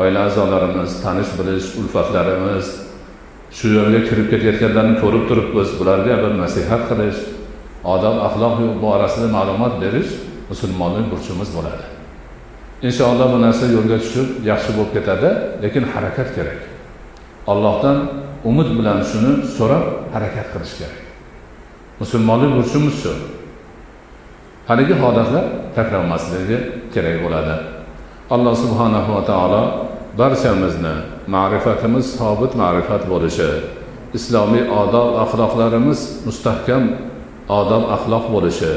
Oila 0.00 0.20
a'zolarimiz 0.28 0.90
tanish 1.04 1.30
bilish 1.38 1.66
ulfatlarimiz 1.80 2.66
shu 3.56 3.66
yo'lga 3.76 4.00
kirib 4.08 4.26
ketayotganlarni 4.32 4.94
ko'rib 5.02 5.24
turibmiz 5.30 5.68
bularga 5.78 6.14
bir 6.22 6.32
nasihat 6.42 6.82
qilish 6.90 7.20
odob 7.94 8.16
axloq 8.26 8.56
borasida 8.84 9.28
ma'lumot 9.36 9.74
berish 9.82 10.12
musulmonning 10.50 11.06
burchimiz 11.12 11.48
bo'ladi. 11.56 11.84
Inshaalloh 12.88 13.26
bu 13.34 13.38
narsa 13.46 13.64
yo'lga 13.76 13.96
tushib 14.04 14.28
yaxshi 14.50 14.70
bo'lib 14.76 14.92
ketadi 14.96 15.28
lekin 15.64 15.84
harakat 15.92 16.28
kerak. 16.36 16.60
Allohdan 17.52 17.98
umid 18.50 18.68
bilan 18.78 18.98
shuni 19.10 19.32
so'rab 19.56 19.84
harakat 20.14 20.46
qilish 20.52 20.74
kerak. 20.80 21.00
Musulmonlik 22.02 22.50
burchimiz 22.56 22.94
shu. 23.02 23.12
Haligi 24.68 24.94
holatlar 25.02 25.44
takrorlanmasligi 25.76 26.58
kerak 26.94 27.16
bo'ladi. 27.24 27.54
Alloh 28.34 28.54
subhanahu 28.64 29.10
va 29.16 29.22
taolo 29.30 29.62
barchamizni 30.20 30.94
ma'rifatimiz 31.34 32.04
sobit 32.18 32.52
ma'rifat 32.62 33.02
bo'lishi 33.12 33.50
islomiy 34.18 34.64
odob 34.82 35.08
axloqlarimiz 35.24 36.00
mustahkam 36.26 36.84
odob 37.60 37.82
axloq 37.96 38.24
bo'lishi 38.34 38.72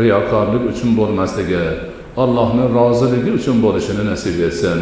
riyokorlik 0.00 0.62
uchun 0.72 0.90
bo'lmasligi 0.98 1.64
allohni 2.22 2.64
roziligi 2.78 3.30
uchun 3.38 3.56
bo'lishini 3.64 4.02
nasib 4.10 4.36
etsin. 4.48 4.78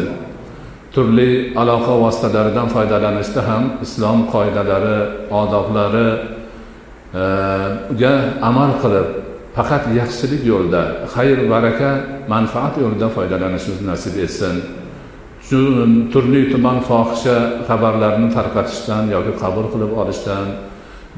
Turli 0.93 1.29
aloqa 1.61 1.93
vositalaridan 2.03 2.67
foydalanishda 2.75 3.41
ham 3.49 3.63
islom 3.85 4.19
qoidalari 4.33 4.97
odoblariga 5.41 8.13
amal 8.49 8.71
qilib 8.81 9.07
faqat 9.55 9.83
yaxshilik 9.99 10.43
yo'lida 10.51 10.83
xayr 11.13 11.39
baraka 11.53 11.89
manfaat 12.33 12.73
yo'lida 12.83 13.07
foydalanishimizni 13.15 13.87
nasib 13.93 14.15
etsin. 14.25 14.55
Shu 15.47 15.59
turli 16.13 16.41
tuman 16.51 16.77
fohisha 16.89 17.37
xabarlarni 17.67 18.27
tarqatishdan 18.37 19.03
yoki 19.15 19.33
qabul 19.43 19.65
qilib 19.73 19.91
olishdan 20.01 20.45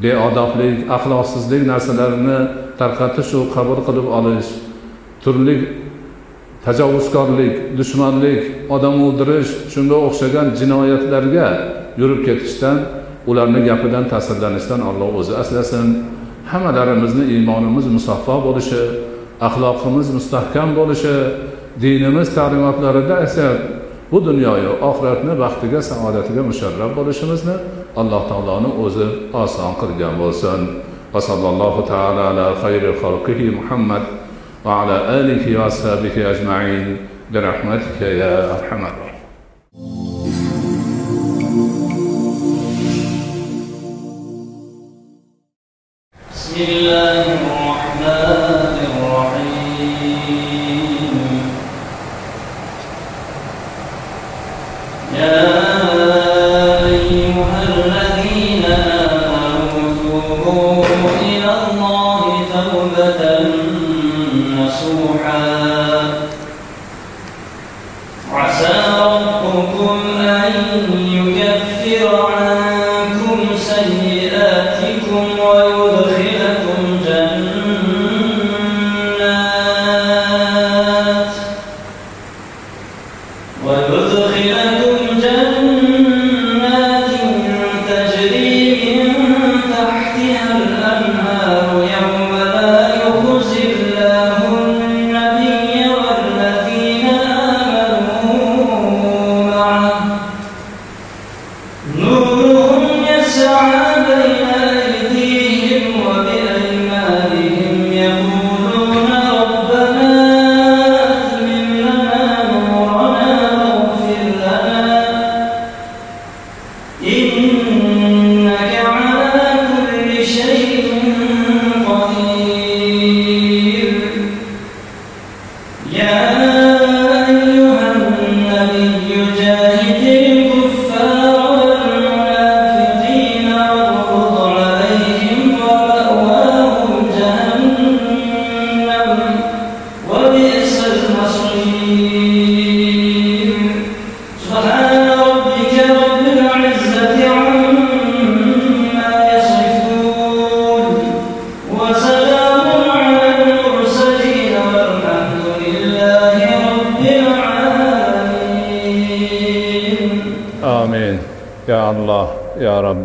beodoblik 0.03 0.75
axloqsizlik 0.95 1.63
narsalarini 1.71 2.39
tarqatish 2.81 3.31
qabul 3.55 3.79
qilib 3.87 4.07
olish 4.17 4.49
turli 5.23 5.57
tajovuzkorlik 6.65 7.53
dushmanlik 7.79 8.41
odam 8.75 8.95
o'ldirish 9.05 9.51
shunga 9.73 9.97
o'xshagan 10.07 10.47
jinoyatlarga 10.59 11.47
yurib 12.01 12.21
ketishdan 12.27 12.77
ularni 13.29 13.61
gapidan 13.69 14.05
ta'sirlanishdan 14.13 14.81
alloh 14.89 15.09
o'zi 15.19 15.33
asrasin. 15.41 15.87
hammalarimizni 16.50 17.24
iymonimiz 17.34 17.86
musaffo 17.96 18.34
bo'lishi 18.46 18.80
axloqimiz 19.46 20.06
mustahkam 20.16 20.68
bo'lishi 20.78 21.14
dinimiz 21.82 22.28
ta'limotlarida 22.38 23.16
esa 23.26 23.46
bu 24.10 24.18
dunyoyu 24.28 24.72
oxiratni 24.88 25.34
baxtiga 25.42 25.80
saodatiga 25.90 26.42
musharraf 26.50 26.90
bo'lishimizni 26.98 27.56
alloh 28.00 28.22
taoloni 28.30 28.70
o'zi 28.84 29.06
oson 29.42 29.72
qilgan 29.80 30.14
bo'lsin 30.22 30.60
va 31.12 31.20
sallallohu 31.28 31.82
taala 31.92 32.22
ala 32.30 32.46
xayri 32.62 32.90
xalqihi 33.02 33.46
muhammad 33.58 34.04
va 34.64 34.72
ala 34.82 34.96
alihi 35.18 35.50
va 35.58 35.64
ashabihi 35.72 36.20
ajmain 36.32 36.86
برحمتك 37.32 38.00
يا 38.00 38.58
ارحم 38.58 38.76
الراحمين 38.76 39.01
بسم 46.52 46.54
الله 46.68 47.21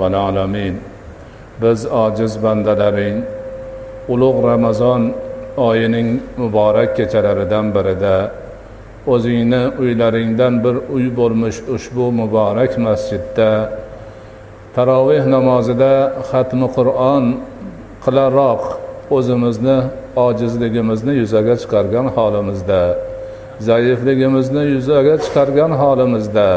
robbil 0.08 0.16
alamin. 0.16 0.80
Biz 1.62 1.86
ojiz 1.86 2.42
bandalaring 2.42 3.24
ulug' 4.08 4.42
ramazon 4.44 5.12
oyining 5.56 6.20
muborak 6.36 6.96
kechalaridan 6.96 7.74
birida 7.74 8.30
o'zingni 9.06 9.68
uylaringdan 9.78 10.64
bir 10.64 10.76
uy 10.94 11.16
bo'lmish 11.16 11.58
ushbu 11.74 12.12
muborak 12.12 12.78
masjidda 12.78 13.70
taroveh 14.74 15.24
namozida 15.26 16.12
xatmi 16.30 16.68
qur'on 16.76 17.24
qilaroq 18.04 18.62
o'zimizni 19.10 19.78
ojizligimizni 20.16 21.12
yuzaga 21.22 21.54
chiqargan 21.62 22.06
holimizda 22.16 22.82
zaifligimizni 23.60 24.62
yuzaga 24.74 25.14
chiqargan 25.24 25.72
holimizda. 25.82 26.48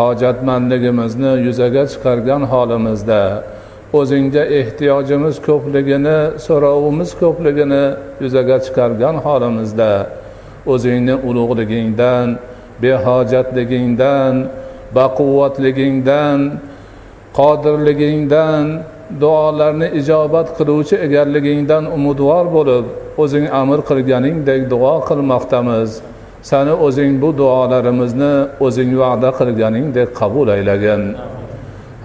Hojatmandligimizni 0.00 1.32
yuzaga 1.46 1.84
chiqargan 1.92 2.42
holimizda 2.52 3.22
o'zingga 3.98 4.42
ehtiyojimiz 4.60 5.36
ko'pligini 5.48 6.18
so'rovimiz 6.46 7.10
ko'pligini 7.22 7.84
yuzaga 8.22 8.56
chiqargan 8.64 9.16
holimizda 9.26 9.92
o'zingni 10.72 11.14
ulug'ligingdan 11.28 12.26
behojatligingdan 12.82 14.34
baquvvatligingdan 14.96 16.38
qodirligingdan 17.38 18.64
duolarni 19.22 19.88
ijobat 20.00 20.48
qiluvchi 20.58 20.96
egarligingdan 21.06 21.84
umidvor 21.96 22.46
bo'lib 22.56 22.84
o'zing 23.22 23.46
amr 23.62 23.78
qilganingdek 23.88 24.62
duo 24.72 24.94
qilmoqdamiz. 25.08 25.90
Sani 26.42 26.72
o'zing 26.86 27.12
bu 27.22 27.30
duolarimizni 27.38 28.34
o'zing 28.66 28.90
va'da 29.02 29.30
qilganingdek 29.38 30.08
qabul 30.20 30.48
aylagin 30.56 31.02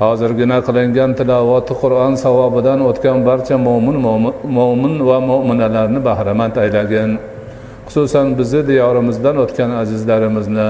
hozirgina 0.02 0.58
qilingan 0.67 1.12
tilovati 1.19 1.74
qur'on 1.82 2.13
savobidan 2.26 2.80
o'tgan 2.89 3.17
barcha 3.28 3.56
mo'min 3.67 3.98
mo'min 4.58 4.93
va 5.08 5.17
mo'minalarni 5.30 6.00
bahramand 6.08 6.56
aylagin 6.63 7.10
xususan 7.88 8.28
bizni 8.39 8.62
diyorimizdan 8.69 9.36
o'tgan 9.43 9.71
azizlarimizni 9.82 10.69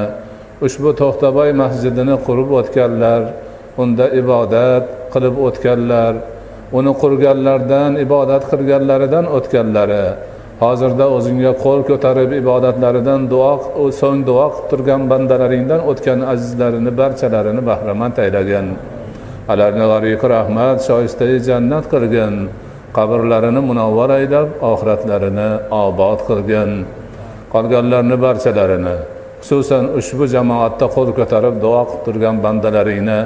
ushbu 0.65 0.89
to'xtaboy 1.01 1.49
masjidini 1.61 2.15
qurib 2.25 2.49
o'tganlar 2.59 3.21
unda 3.81 4.05
ibodat 4.21 4.85
qilib 5.13 5.35
o'tganlar 5.47 6.13
uni 6.77 6.91
qurganlardan 7.01 7.91
ibodat 8.05 8.43
qilganlaridan 8.51 9.25
o'tganlari 9.37 10.05
hozirda 10.63 11.05
o'zingga 11.15 11.51
qo'l 11.63 11.79
ko'tarib 11.89 12.31
ibodatlaridan 12.41 13.21
duo 13.33 13.51
so'ng 14.01 14.19
duo 14.29 14.45
qilib 14.53 14.67
turgan 14.71 15.01
bandalaringdan 15.11 15.81
o'tgan 15.89 16.19
azizlarini 16.33 16.91
barchalarini 16.99 17.61
bahramand 17.69 18.15
aylagin 18.23 18.67
ularni 19.53 19.85
g'ariqi 19.91 20.27
rahmat 20.35 20.77
shoistai 20.87 21.33
jannat 21.47 21.85
qilgin. 21.93 22.35
Qabrlarini 22.97 23.61
munavvar 23.69 24.09
aylab 24.19 24.49
oxiratlarini 24.71 25.49
obod 25.83 26.19
qilgin. 26.29 26.69
Qolganlarni 27.53 28.17
barchalarini 28.25 28.95
xususan 29.41 29.83
ushbu 29.99 30.25
jamoatda 30.35 30.85
qo'l 30.95 31.09
ko'tarib 31.19 31.55
duo 31.63 31.81
qilib 31.89 32.01
turgan 32.05 32.35
bandalaringni 32.45 33.19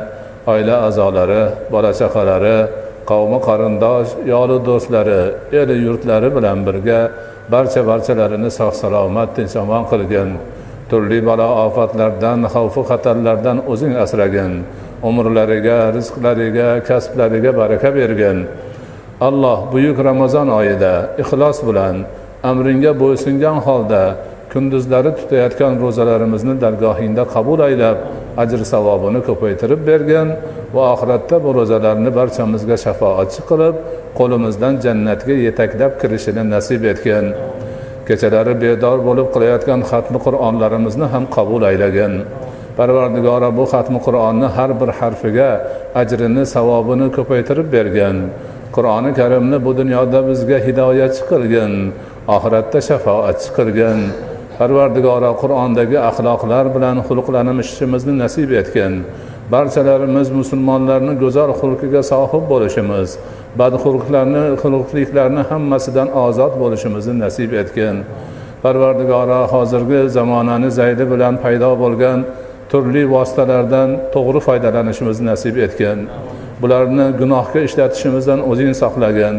oila 0.53 0.75
a'zolari 0.87 1.43
bola 1.73 1.91
chaqalari 1.99 2.57
qavmi 3.09 3.39
qarindosh 3.47 4.09
yoli 4.33 4.57
do'stlari 4.67 5.23
eli 5.61 5.75
yurtlari 5.85 6.29
bilan 6.37 6.59
birga 6.67 7.01
barcha 7.53 7.81
barchalarini 7.89 8.49
sog' 8.59 8.75
salomat 8.81 9.29
tinch 9.35 9.55
omon 9.63 9.83
qilgin 9.91 10.29
turli 10.89 11.19
balo 11.29 11.49
ofatlardan 11.65 12.39
xavfu 12.53 12.81
xatarlardan 12.89 13.57
o'zing 13.71 13.93
asragin. 14.03 14.53
Umrlariga 15.09 15.79
rizqlariga 15.97 16.69
kasblariga 16.87 17.51
baraka 17.59 17.89
bergin. 17.97 18.37
Alloh 19.27 19.57
buyuk 19.71 19.97
ramazon 20.09 20.47
oyida 20.59 20.93
ixlos 21.21 21.57
bilan 21.67 21.95
amringga 22.49 22.91
bo'ysungan 23.01 23.57
holda 23.67 24.03
kunduzlari 24.51 25.11
tutayotgan 25.19 25.73
ro'zalarimizni 25.83 26.55
dargohingda 26.63 27.23
qabul 27.33 27.59
aylab 27.67 27.97
ajr 28.41 28.61
savobini 28.73 29.19
ko'paytirib 29.27 29.81
bergin 29.89 30.27
va 30.75 30.83
oxiratda 30.93 31.35
bu 31.45 31.49
ro'zalarni 31.59 32.11
barchamizga 32.19 32.77
shafoatchi 32.85 33.41
qilib 33.49 33.75
qo'limizdan 34.19 34.73
jannatga 34.85 35.35
yetaklab 35.47 35.93
kirishini 36.01 36.43
nasib 36.53 36.81
etgin 36.91 37.25
kechalari 38.07 38.53
bedor 38.63 38.97
bo'lib 39.07 39.27
qilayotgan 39.33 39.81
xatmi 39.91 40.19
qur'onlarimizni 40.25 41.07
ham 41.13 41.23
qabul 41.35 41.61
aylagin 41.69 42.13
parvardigora 42.77 43.49
bu 43.57 43.63
xatmi 43.73 43.99
qur'onni 44.05 44.47
har 44.55 44.71
bir 44.79 44.89
harfiga 44.99 45.49
ajrini 46.01 46.43
savobini 46.55 47.07
ko'paytirib 47.17 47.67
bergin 47.75 48.17
qur'oni 48.75 49.11
karimni 49.19 49.57
bu 49.65 49.71
dunyoda 49.79 50.19
bizga 50.29 50.57
hidoyatchi 50.67 51.23
qilgin 51.31 51.73
oxiratda 52.35 52.79
shafoatchi 52.89 53.49
qilgin 53.57 53.99
parvardigora 54.59 55.31
qur'ondagi 55.41 55.97
axloqlar 56.09 56.65
bilan 56.75 56.97
xulqlanishimizni 57.07 58.13
nasib 58.23 58.49
etgin 58.61 58.93
barchalarimiz 59.53 60.27
musulmonlarni 60.39 61.13
go'zal 61.23 61.51
xulqiga 61.61 62.01
sohib 62.11 62.43
bo'lishimiz 62.51 63.09
badxulqlarni 63.59 64.43
xulqliklarni 64.61 65.43
hammasidan 65.51 66.09
ozod 66.25 66.53
bo'lishimizni 66.61 67.15
nasib 67.25 67.51
etgin 67.61 67.95
parvardigora 68.63 69.41
hozirgi 69.53 70.01
zamonani 70.17 70.69
zaydi 70.79 71.05
bilan 71.11 71.33
paydo 71.43 71.71
bo'lgan 71.83 72.19
turli 72.71 73.03
vositalardan 73.13 73.89
to'g'ri 74.13 74.39
foydalanishimizni 74.47 75.25
nasib 75.31 75.55
etgin 75.65 75.99
bularni 76.61 77.05
gunohga 77.21 77.59
ishlatishimizdan 77.67 78.39
o'zing 78.51 78.73
saqlagin 78.81 79.35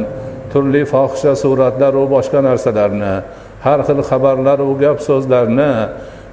turli 0.53 0.83
fohisha 0.93 1.33
suratlar 1.43 1.93
va 2.01 2.07
boshqa 2.15 2.41
narsalarni 2.49 3.15
har 3.65 3.79
xil 3.87 4.01
xabarlaru 4.11 4.69
gap 4.83 4.99
so'zlarni 5.09 5.73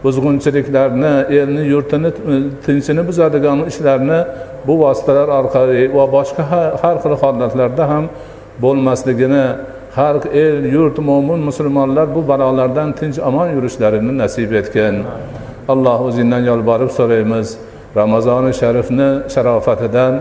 buzg'unchiliklarni 0.04 1.14
elni 1.40 1.64
yurtini 1.74 2.10
tinchini 2.66 3.02
buzadigan 3.10 3.60
ishlarni 3.72 4.20
bu 4.68 4.74
vositalar 4.84 5.28
orqali 5.40 5.82
va 5.98 6.06
boshqa 6.16 6.44
har 6.82 6.96
xil 7.04 7.16
holatlarda 7.22 7.86
ham 7.92 8.06
bo'lmasligini 8.64 9.46
har 9.98 10.16
el 10.44 10.66
yurt 10.76 10.98
mo'min 11.10 11.40
musulmonlar 11.50 12.08
bu 12.16 12.22
balolardan 12.28 12.90
tinch 13.00 13.18
omon 13.30 13.48
yurishlarini 13.56 14.14
nasib 14.22 14.52
etgin. 14.62 14.96
Alloh 15.74 15.98
o'zingdan 16.08 16.44
yolborib 16.50 16.92
so'raymiz. 16.98 17.48
Ramazoni 18.00 18.54
sharifni 18.62 19.10
sharofatidan 19.34 20.14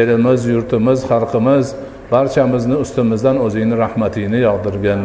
elimiz 0.00 0.40
yurtimiz 0.52 0.98
xalqimiz 1.10 1.66
barchamizni 2.10 2.76
ustimizdan 2.84 3.36
o'zingni 3.46 3.76
rahmatingni 3.84 4.38
yog'dirgin 4.48 5.00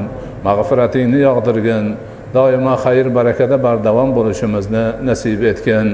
mag'firatingni 0.47 1.19
yog'dirgin. 1.27 1.85
Doimo 2.33 2.75
xayr 2.83 3.07
barakada 3.17 3.57
bardavom 3.57 4.09
bo'lishimizni 4.17 4.85
nasib 5.09 5.43
etgin. 5.51 5.87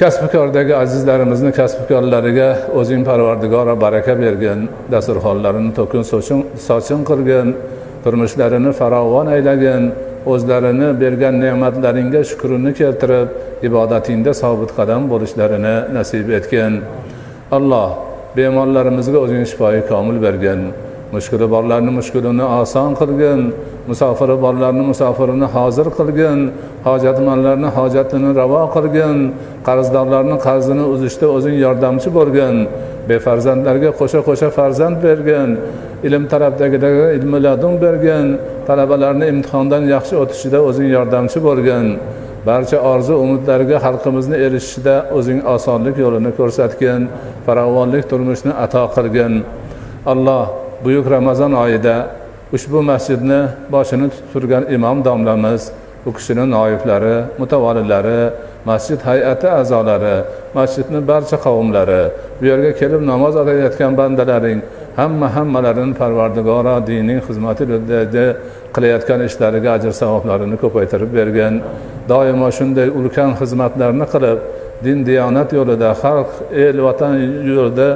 Kasbikordagi 0.00 0.74
azizlarimizni 0.74 1.52
kasbkorlariga 1.60 2.48
o'zing 2.80 3.02
parvardigora 3.08 3.74
baraka 3.80 4.14
bergin 4.24 4.68
dasturxonlarini 4.92 5.72
to'kin 5.78 6.02
sochin 6.68 7.00
qilgin 7.10 7.48
turmushlarini 8.04 8.72
farovon 8.80 9.26
aylagin 9.34 9.82
o'zlarini 10.32 10.88
bergan 11.02 11.34
ne'matlaringga 11.44 12.20
shukrini 12.30 12.72
keltirib 12.80 13.28
ibodatingda 13.68 14.34
sobit 14.42 14.70
qadam 14.78 15.02
bo'lishlarini 15.12 15.76
nasib 15.96 16.30
etgin. 16.38 16.72
Alloh 17.56 18.07
bemorlarimizga 18.36 19.18
o'zing 19.24 19.42
shifoyi 19.50 19.80
komil 19.90 20.16
bergin 20.26 20.60
mushkuli 21.14 21.46
borlarni 21.54 21.90
mushkulini 21.98 22.46
oson 22.60 22.90
qilgin 23.00 23.40
musofiri 23.90 24.36
borlarni 24.44 24.84
musofirini 24.90 25.48
hozir 25.56 25.86
qilgin 25.98 26.38
hojatmandlarni 26.86 27.68
hojatini 27.78 28.30
ravo 28.40 28.62
qilgin 28.76 29.16
qarzdorlarni 29.68 30.36
qarzini 30.46 30.84
uzishda 30.94 31.26
o'zing 31.36 31.56
yordamchi 31.64 32.08
bo'lgin 32.18 32.54
befarzandlarga 33.08 33.90
qo'sha 34.00 34.20
qo'sha 34.28 34.48
farzand 34.58 34.96
bergin 35.06 35.50
ilm 36.06 36.24
tarafdagilarga 36.32 37.06
ilmi 37.16 37.38
ladun 37.46 37.74
bergin 37.84 38.26
talabalarni 38.68 39.24
imtihondan 39.32 39.82
yaxshi 39.94 40.14
o'tishida 40.22 40.58
o'zing 40.68 40.88
yordamchi 40.96 41.38
bo'lgin 41.48 41.86
barcha 42.46 42.78
orzu 42.92 43.14
umidlariga 43.24 43.78
xalqimizni 43.86 44.36
erishishida 44.46 44.96
o'zing 45.16 45.40
osonlik 45.54 45.96
yo'lini 46.04 46.30
ko'rsatgin 46.38 47.00
farovonlik 47.46 48.04
turmushni 48.10 48.52
ato 48.64 48.84
qilgin. 48.94 49.34
Alloh 50.12 50.44
buyuk 50.84 51.06
ramazon 51.16 51.52
oyida 51.64 51.96
ushbu 52.56 52.78
masjidni 52.92 53.40
boshini 53.74 54.06
tutib 54.12 54.28
turgan 54.32 54.64
imom 54.76 54.98
domlamiz 55.06 55.62
u 56.08 56.10
kishini 56.16 56.44
noiblari 56.54 57.16
mutavolilari 57.40 58.20
masjid 58.70 59.00
hay'ati 59.08 59.48
a'zolari 59.60 60.16
masjidni 60.58 61.00
barcha 61.10 61.36
qavmlari 61.46 62.02
bu 62.38 62.44
yerga 62.50 62.72
kelib 62.80 63.02
namoz 63.12 63.34
o'qiyotgan 63.42 63.92
bandalaring 64.00 64.60
hamma 65.00 65.28
hammalarini 65.36 65.94
parvardigoro 66.00 66.76
dining 66.88 67.20
xizmati 67.26 67.64
qilayotgan 68.74 69.20
ishlariga 69.28 69.70
ajr 69.76 69.92
savoblarini 70.02 70.56
ko'paytirib 70.62 71.10
bergin. 71.18 71.54
Doimo 72.12 72.48
shunday 72.58 72.88
ulkan 72.98 73.30
xizmatlarni 73.40 74.06
qilib 74.12 74.38
din 74.84 74.98
diyonat 75.08 75.48
yo'lida 75.58 75.90
xalq 76.02 76.30
el 76.66 76.76
vatan 76.86 77.14
yo'lida 77.50 77.88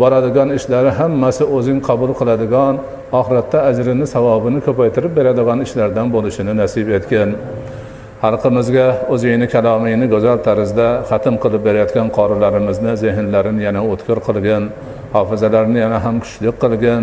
boradigan 0.00 0.48
ishlari 0.58 0.90
hammasi 1.00 1.44
o'zing 1.56 1.78
qabul 1.88 2.10
qiladigan 2.20 2.74
oxiratda 3.20 3.58
ajrini 3.70 4.06
savobini 4.14 4.60
ko'paytirib 4.66 5.12
beradigan 5.18 5.58
ishlardan 5.66 6.06
bo'lishini 6.14 6.52
nasib 6.62 6.88
etgin. 6.98 7.30
Xalqimizga 8.24 8.86
o'zingni 9.14 9.46
kalomingni 9.54 10.06
go'zal 10.14 10.38
tarzda 10.46 10.88
xatm 11.10 11.34
qilib 11.42 11.62
berayotgan 11.68 12.08
qorilarimizni 12.18 12.92
zehnlarini 13.02 13.62
yana 13.68 13.80
o'tkir 13.92 14.18
qilgin 14.26 14.62
hofizalarini 15.14 15.78
yana 15.84 15.98
ham 16.04 16.16
kuchli 16.24 16.50
qilgin 16.62 17.02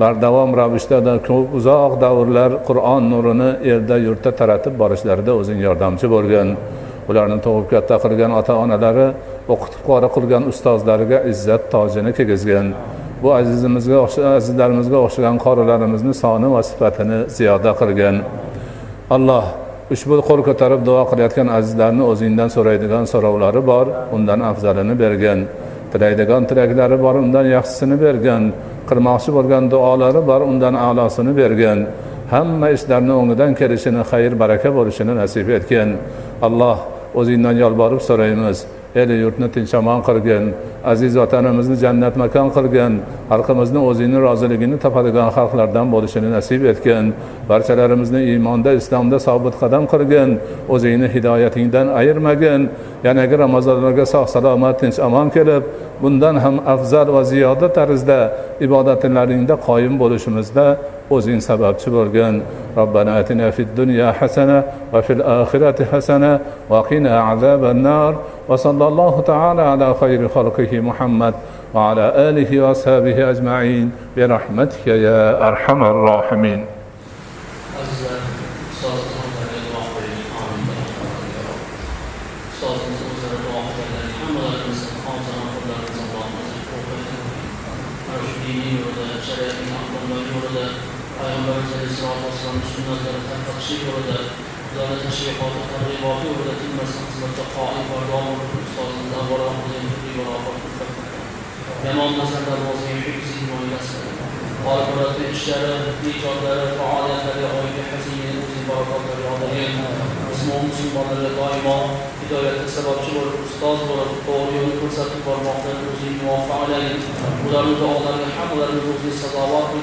bardavom 0.00 0.50
ravishda 0.60 0.98
ko'p 1.28 1.46
uzoq 1.58 1.92
davrlar 2.04 2.50
qur'on 2.68 3.02
nurini 3.12 3.50
yerda 3.70 3.96
yurtda 4.06 4.30
taratib 4.40 4.74
borishlarida 4.82 5.32
o'zing 5.40 5.58
yordamchi 5.66 6.06
bo'lgin 6.14 6.48
ularni 7.10 7.38
tug'ib 7.44 7.66
katta 7.72 7.96
qilgan 8.04 8.32
ota 8.40 8.54
onalari 8.64 9.06
o'qitib 9.52 9.82
qori 9.88 10.08
qilgan 10.16 10.42
ustozlariga 10.52 11.18
izzat 11.32 11.62
tojini 11.74 12.10
kiygizgin 12.18 12.66
bu 13.22 13.28
azizimizga 13.40 13.98
azizlarimizga 14.38 14.98
o'xshagan 15.06 15.36
qorilarimizni 15.46 16.14
soni 16.22 16.48
va 16.54 16.62
sifatini 16.70 17.18
ziyoda 17.36 17.72
qilgin 17.80 18.16
alloh 19.16 19.44
ushbu 19.94 20.14
qo'l 20.28 20.40
ko'tarib 20.48 20.80
duo 20.88 21.02
qilayotgan 21.10 21.48
azizlarni 21.58 22.04
o'zingdan 22.12 22.48
so'raydigan 22.56 23.04
so'rovlari 23.12 23.62
bor 23.72 23.86
undan 24.16 24.40
afzalini 24.50 24.94
bergin 25.04 25.38
tilaydigan 25.92 26.42
tilaklari 26.50 26.96
bor 27.04 27.14
undan 27.24 27.46
yaxshisini 27.56 27.96
bergin 28.04 28.42
qilmoqchi 28.88 29.30
bo'lgan 29.36 29.64
duolari 29.72 30.22
bor 30.30 30.40
undan 30.50 30.74
a'losini 30.86 31.32
bergin. 31.40 31.78
Hamma 32.32 32.68
ishlarni 32.76 33.12
o'ngidan 33.20 33.52
kelishini 33.60 34.02
xayr 34.10 34.32
baraka 34.42 34.68
bo'lishini 34.78 35.12
nasib 35.20 35.48
etgin. 35.58 35.88
Alloh 36.46 36.78
o'zingdan 37.20 37.56
yolborib 37.62 38.00
so'raymiz. 38.08 38.58
El 38.94 39.10
yurtni 39.22 39.48
tinch 39.54 39.74
omon 39.80 40.00
qilgin. 40.08 40.44
Aziz 40.84 41.16
vatanimizni 41.16 41.76
jannat 41.84 42.14
makon 42.22 42.48
qilgin 42.56 42.92
xalqimizni 43.30 43.80
o'zingni 43.88 44.18
roziligini 44.26 44.76
topadigan 44.84 45.28
xalqlardan 45.36 45.86
bo'lishini 45.94 46.28
nasib 46.36 46.64
etgin. 46.72 47.04
Barchalarimizni 47.50 48.20
iymonda 48.30 48.70
islomda 48.80 49.18
sobit 49.26 49.54
qadam 49.62 49.84
qilgin 49.92 50.30
o'zingni 50.74 51.08
hidoyatingdan 51.14 51.86
ayirmagin. 52.00 52.60
Yanagi 53.06 53.36
ramazonlarga 53.44 54.06
sog' 54.14 54.28
salomat 54.34 54.76
tinch 54.80 54.98
omon 55.06 55.28
kelib 55.36 55.62
bundan 56.02 56.36
ham 56.44 56.56
afzal 56.74 57.08
va 57.14 57.22
ziyoda 57.32 57.68
tarzda 57.78 58.20
ibodatlaringda 58.66 59.54
qoyim 59.68 59.94
bo'lishimizda 60.02 60.66
o'zing 61.14 61.40
sababchi 61.48 61.88
bo'lgin. 61.96 62.34
Robbana 62.78 63.12
atina 63.20 63.48
fid 63.56 63.70
dunya 63.80 64.08
hasana 64.18 64.58
va 64.92 65.00
fil 65.06 65.22
oxirati 65.40 65.84
hasana 65.92 66.32
va 66.70 66.80
qina 66.88 67.12
azaban 67.32 67.78
nar. 67.88 68.12
Va 68.48 68.56
sallallohu 68.64 69.20
taala 69.30 69.62
ala 69.72 69.88
xayri 70.00 70.26
xalqihi 70.34 70.71
muhammad 70.80 71.34
وعلى 71.74 72.12
آله 72.28 72.60
وأصحابه 72.60 73.30
أجمعين 73.30 73.90
برحمتك 74.16 74.86
يا 74.86 75.48
أرحم 75.48 75.84
الراحمين. 75.84 76.64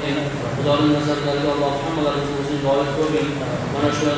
Yana 0.08 0.24
qilgin 0.32 0.60
ularni 0.62 1.52
alloh 1.54 1.74
hammalarimizni 1.84 2.36
o'zing 2.42 2.62
loyiq 2.68 2.90
ko'rgin 2.98 3.28
mana 3.74 3.90
shu 3.98 4.12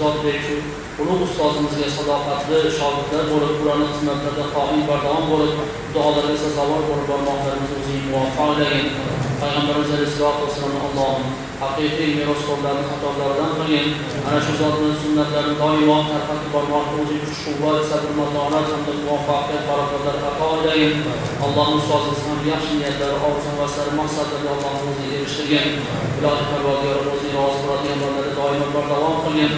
zotdek 0.00 0.38
shu 0.46 0.56
ulug' 1.02 1.24
ustozimizga 1.26 1.88
sadoqatli 1.96 2.58
shogirdlar 2.78 3.24
bo'lib 3.32 3.62
ularni 3.62 3.86
xizmatlarida 3.92 4.46
qoim 4.56 4.82
bardavom 4.90 5.24
bo'lib 5.32 5.52
duolarga 5.94 6.36
sazovor 6.44 6.82
bo'lib 6.88 7.06
bormoqlarimizni 7.10 7.76
o'zing 7.80 8.02
muvaffaq 8.12 8.48
aylagin 8.52 8.88
payg'ambarimiz 9.42 9.90
alayhisalotu 9.94 10.42
vassalomni 10.46 10.80
allohim 10.88 11.26
haqiqiy 11.62 12.10
merosxo'rlarni 12.18 12.84
xatolaridan 12.90 13.50
qilgin 13.58 13.88
ana 14.26 14.38
shu 14.44 14.52
zotni 14.60 14.88
sunnatlarini 15.02 15.54
doimo 15.62 15.96
tarqatib 16.10 16.50
bormoqda 16.54 16.94
o'zing 17.02 17.22
kuch 17.26 17.40
quvvat 17.46 17.84
sabr 17.90 18.10
matonat 18.20 18.66
hamda 18.72 18.92
muvaffaqiyat 19.00 19.64
barokatlar 19.70 20.16
ato 20.30 20.46
aylagin 20.54 20.94
allohni 21.46 21.76
ustozimiz 21.80 22.22
ham 22.28 22.40
yaxshi 22.52 22.72
niyatlari 22.80 23.16
orzu 23.28 23.46
havaslari 23.52 23.92
maqsadlarga 24.00 24.50
allohni 24.54 24.90
o'zing 24.92 25.08
erishtirgin. 25.18 25.66
Ilohi 26.18 26.44
parvardigor 26.50 27.06
o'zing 27.14 27.32
rozi 27.38 27.60
bo'ladigan 27.66 27.98
bandada 28.02 28.32
doimo 28.38 28.66
bardavom 28.76 29.16
qilgin. 29.24 29.52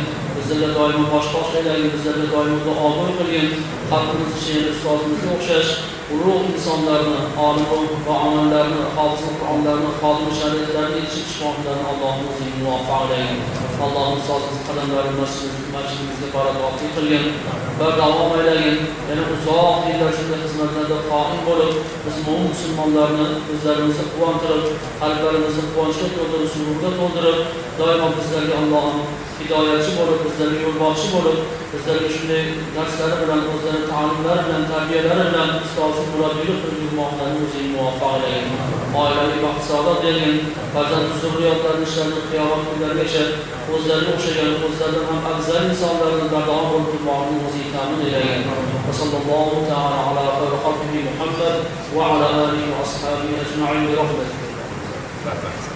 Bizlarga 0.44 0.74
doimo 0.78 1.04
bosh 1.12 1.28
bosh 1.34 1.52
bizlarga 1.94 2.26
doimo 2.34 2.58
duogo'y 2.66 3.12
qilgin 3.18 3.48
xalqimiz 3.90 4.32
ichida 4.38 4.70
ustozimizga 4.74 5.28
o'xshash 5.36 5.70
ulug' 6.14 6.48
insonlarni 6.52 7.18
olim 7.46 7.66
va 8.06 8.14
omonlarni 8.28 8.80
hofiz 8.96 9.22
qur'onlarni 9.40 9.90
xodim 10.00 10.32
shariatlarni 10.40 10.98
yetishib 11.00 11.26
chiqmoqlarni 11.30 11.86
allohim 11.92 12.26
o'zing 12.32 12.52
muvaffaq 12.60 13.00
aylagin 13.04 13.40
alloh 13.84 14.06
ustozimiz 14.18 14.60
qadamlarini 14.68 15.16
masjidimizga 15.76 16.28
barakotli 16.36 16.90
qilgin 16.96 17.24
va 17.78 17.88
davom 18.00 18.36
aylagin 18.38 18.78
yana 19.08 19.24
uzoq 19.36 19.88
yillar 19.88 20.12
shunday 20.18 20.40
xizmatlarda 20.44 20.98
qoim 21.10 21.40
bo'lib 21.48 21.72
biz 22.04 22.16
mo'min 22.26 22.48
musulmonlarni 22.52 23.26
o'zlarimizni 23.54 24.06
quvontirib 24.14 24.64
qalblarimizni 25.02 25.64
quvonchga 25.72 26.08
to'ldirib 26.16 26.50
sururga 26.54 26.90
to'ldirib 27.00 27.38
doimo 27.80 28.08
bizlarga 28.18 28.54
allohim 28.62 29.00
hidoyatchi 29.39 29.91
bo'lib 29.99 30.19
bizlarga 30.25 30.59
yo'lboshchi 30.65 31.07
bo'lib 31.15 31.37
bizlarga 31.73 32.09
shunday 32.15 32.43
darslari 32.75 33.15
bilan 33.21 33.41
o'zlarini 33.53 33.89
ta'limlari 33.91 34.41
bilan 34.47 34.63
tarbiyalari 34.71 35.23
bilan 35.29 35.49
ustozlik 35.65 36.07
murabbiylik 36.13 36.59
qilib 36.63 36.81
yurmoqlarini 36.85 37.45
o'zing 37.47 37.67
muvaffaq 37.75 38.11
aylagin 38.15 38.47
oilaviy 39.01 39.39
baxt 39.45 39.63
saodat 39.69 39.99
bergin 40.05 40.35
farzand 40.73 41.15
zurriyotlarni 41.21 41.85
ishlarini 41.89 42.21
qiyomat 42.31 42.61
kunlarigacha 42.69 43.23
o'zlariga 43.75 44.11
o'xshagan 44.15 44.51
o'zlaridan 44.67 45.05
ham 45.09 45.19
afzal 45.33 45.63
insonlarni 45.71 46.27
bardavom 46.35 46.67
bo'lib 46.71 46.89
turmoqni 46.93 47.37
o'zing 47.47 47.69
ta'min 47.75 48.05
aylagin 48.07 48.43
وصلى 48.89 49.17
الله 49.21 49.49
تعالى 49.69 49.99
على 50.07 50.23
خير 50.37 50.51
خلقه 50.65 50.93
محمد 51.07 51.55
وعلى 51.95 52.25
اله 52.29 52.61
واصحابه 52.79 53.29
اجمعين 53.43 53.87
برحمتك 53.87 55.72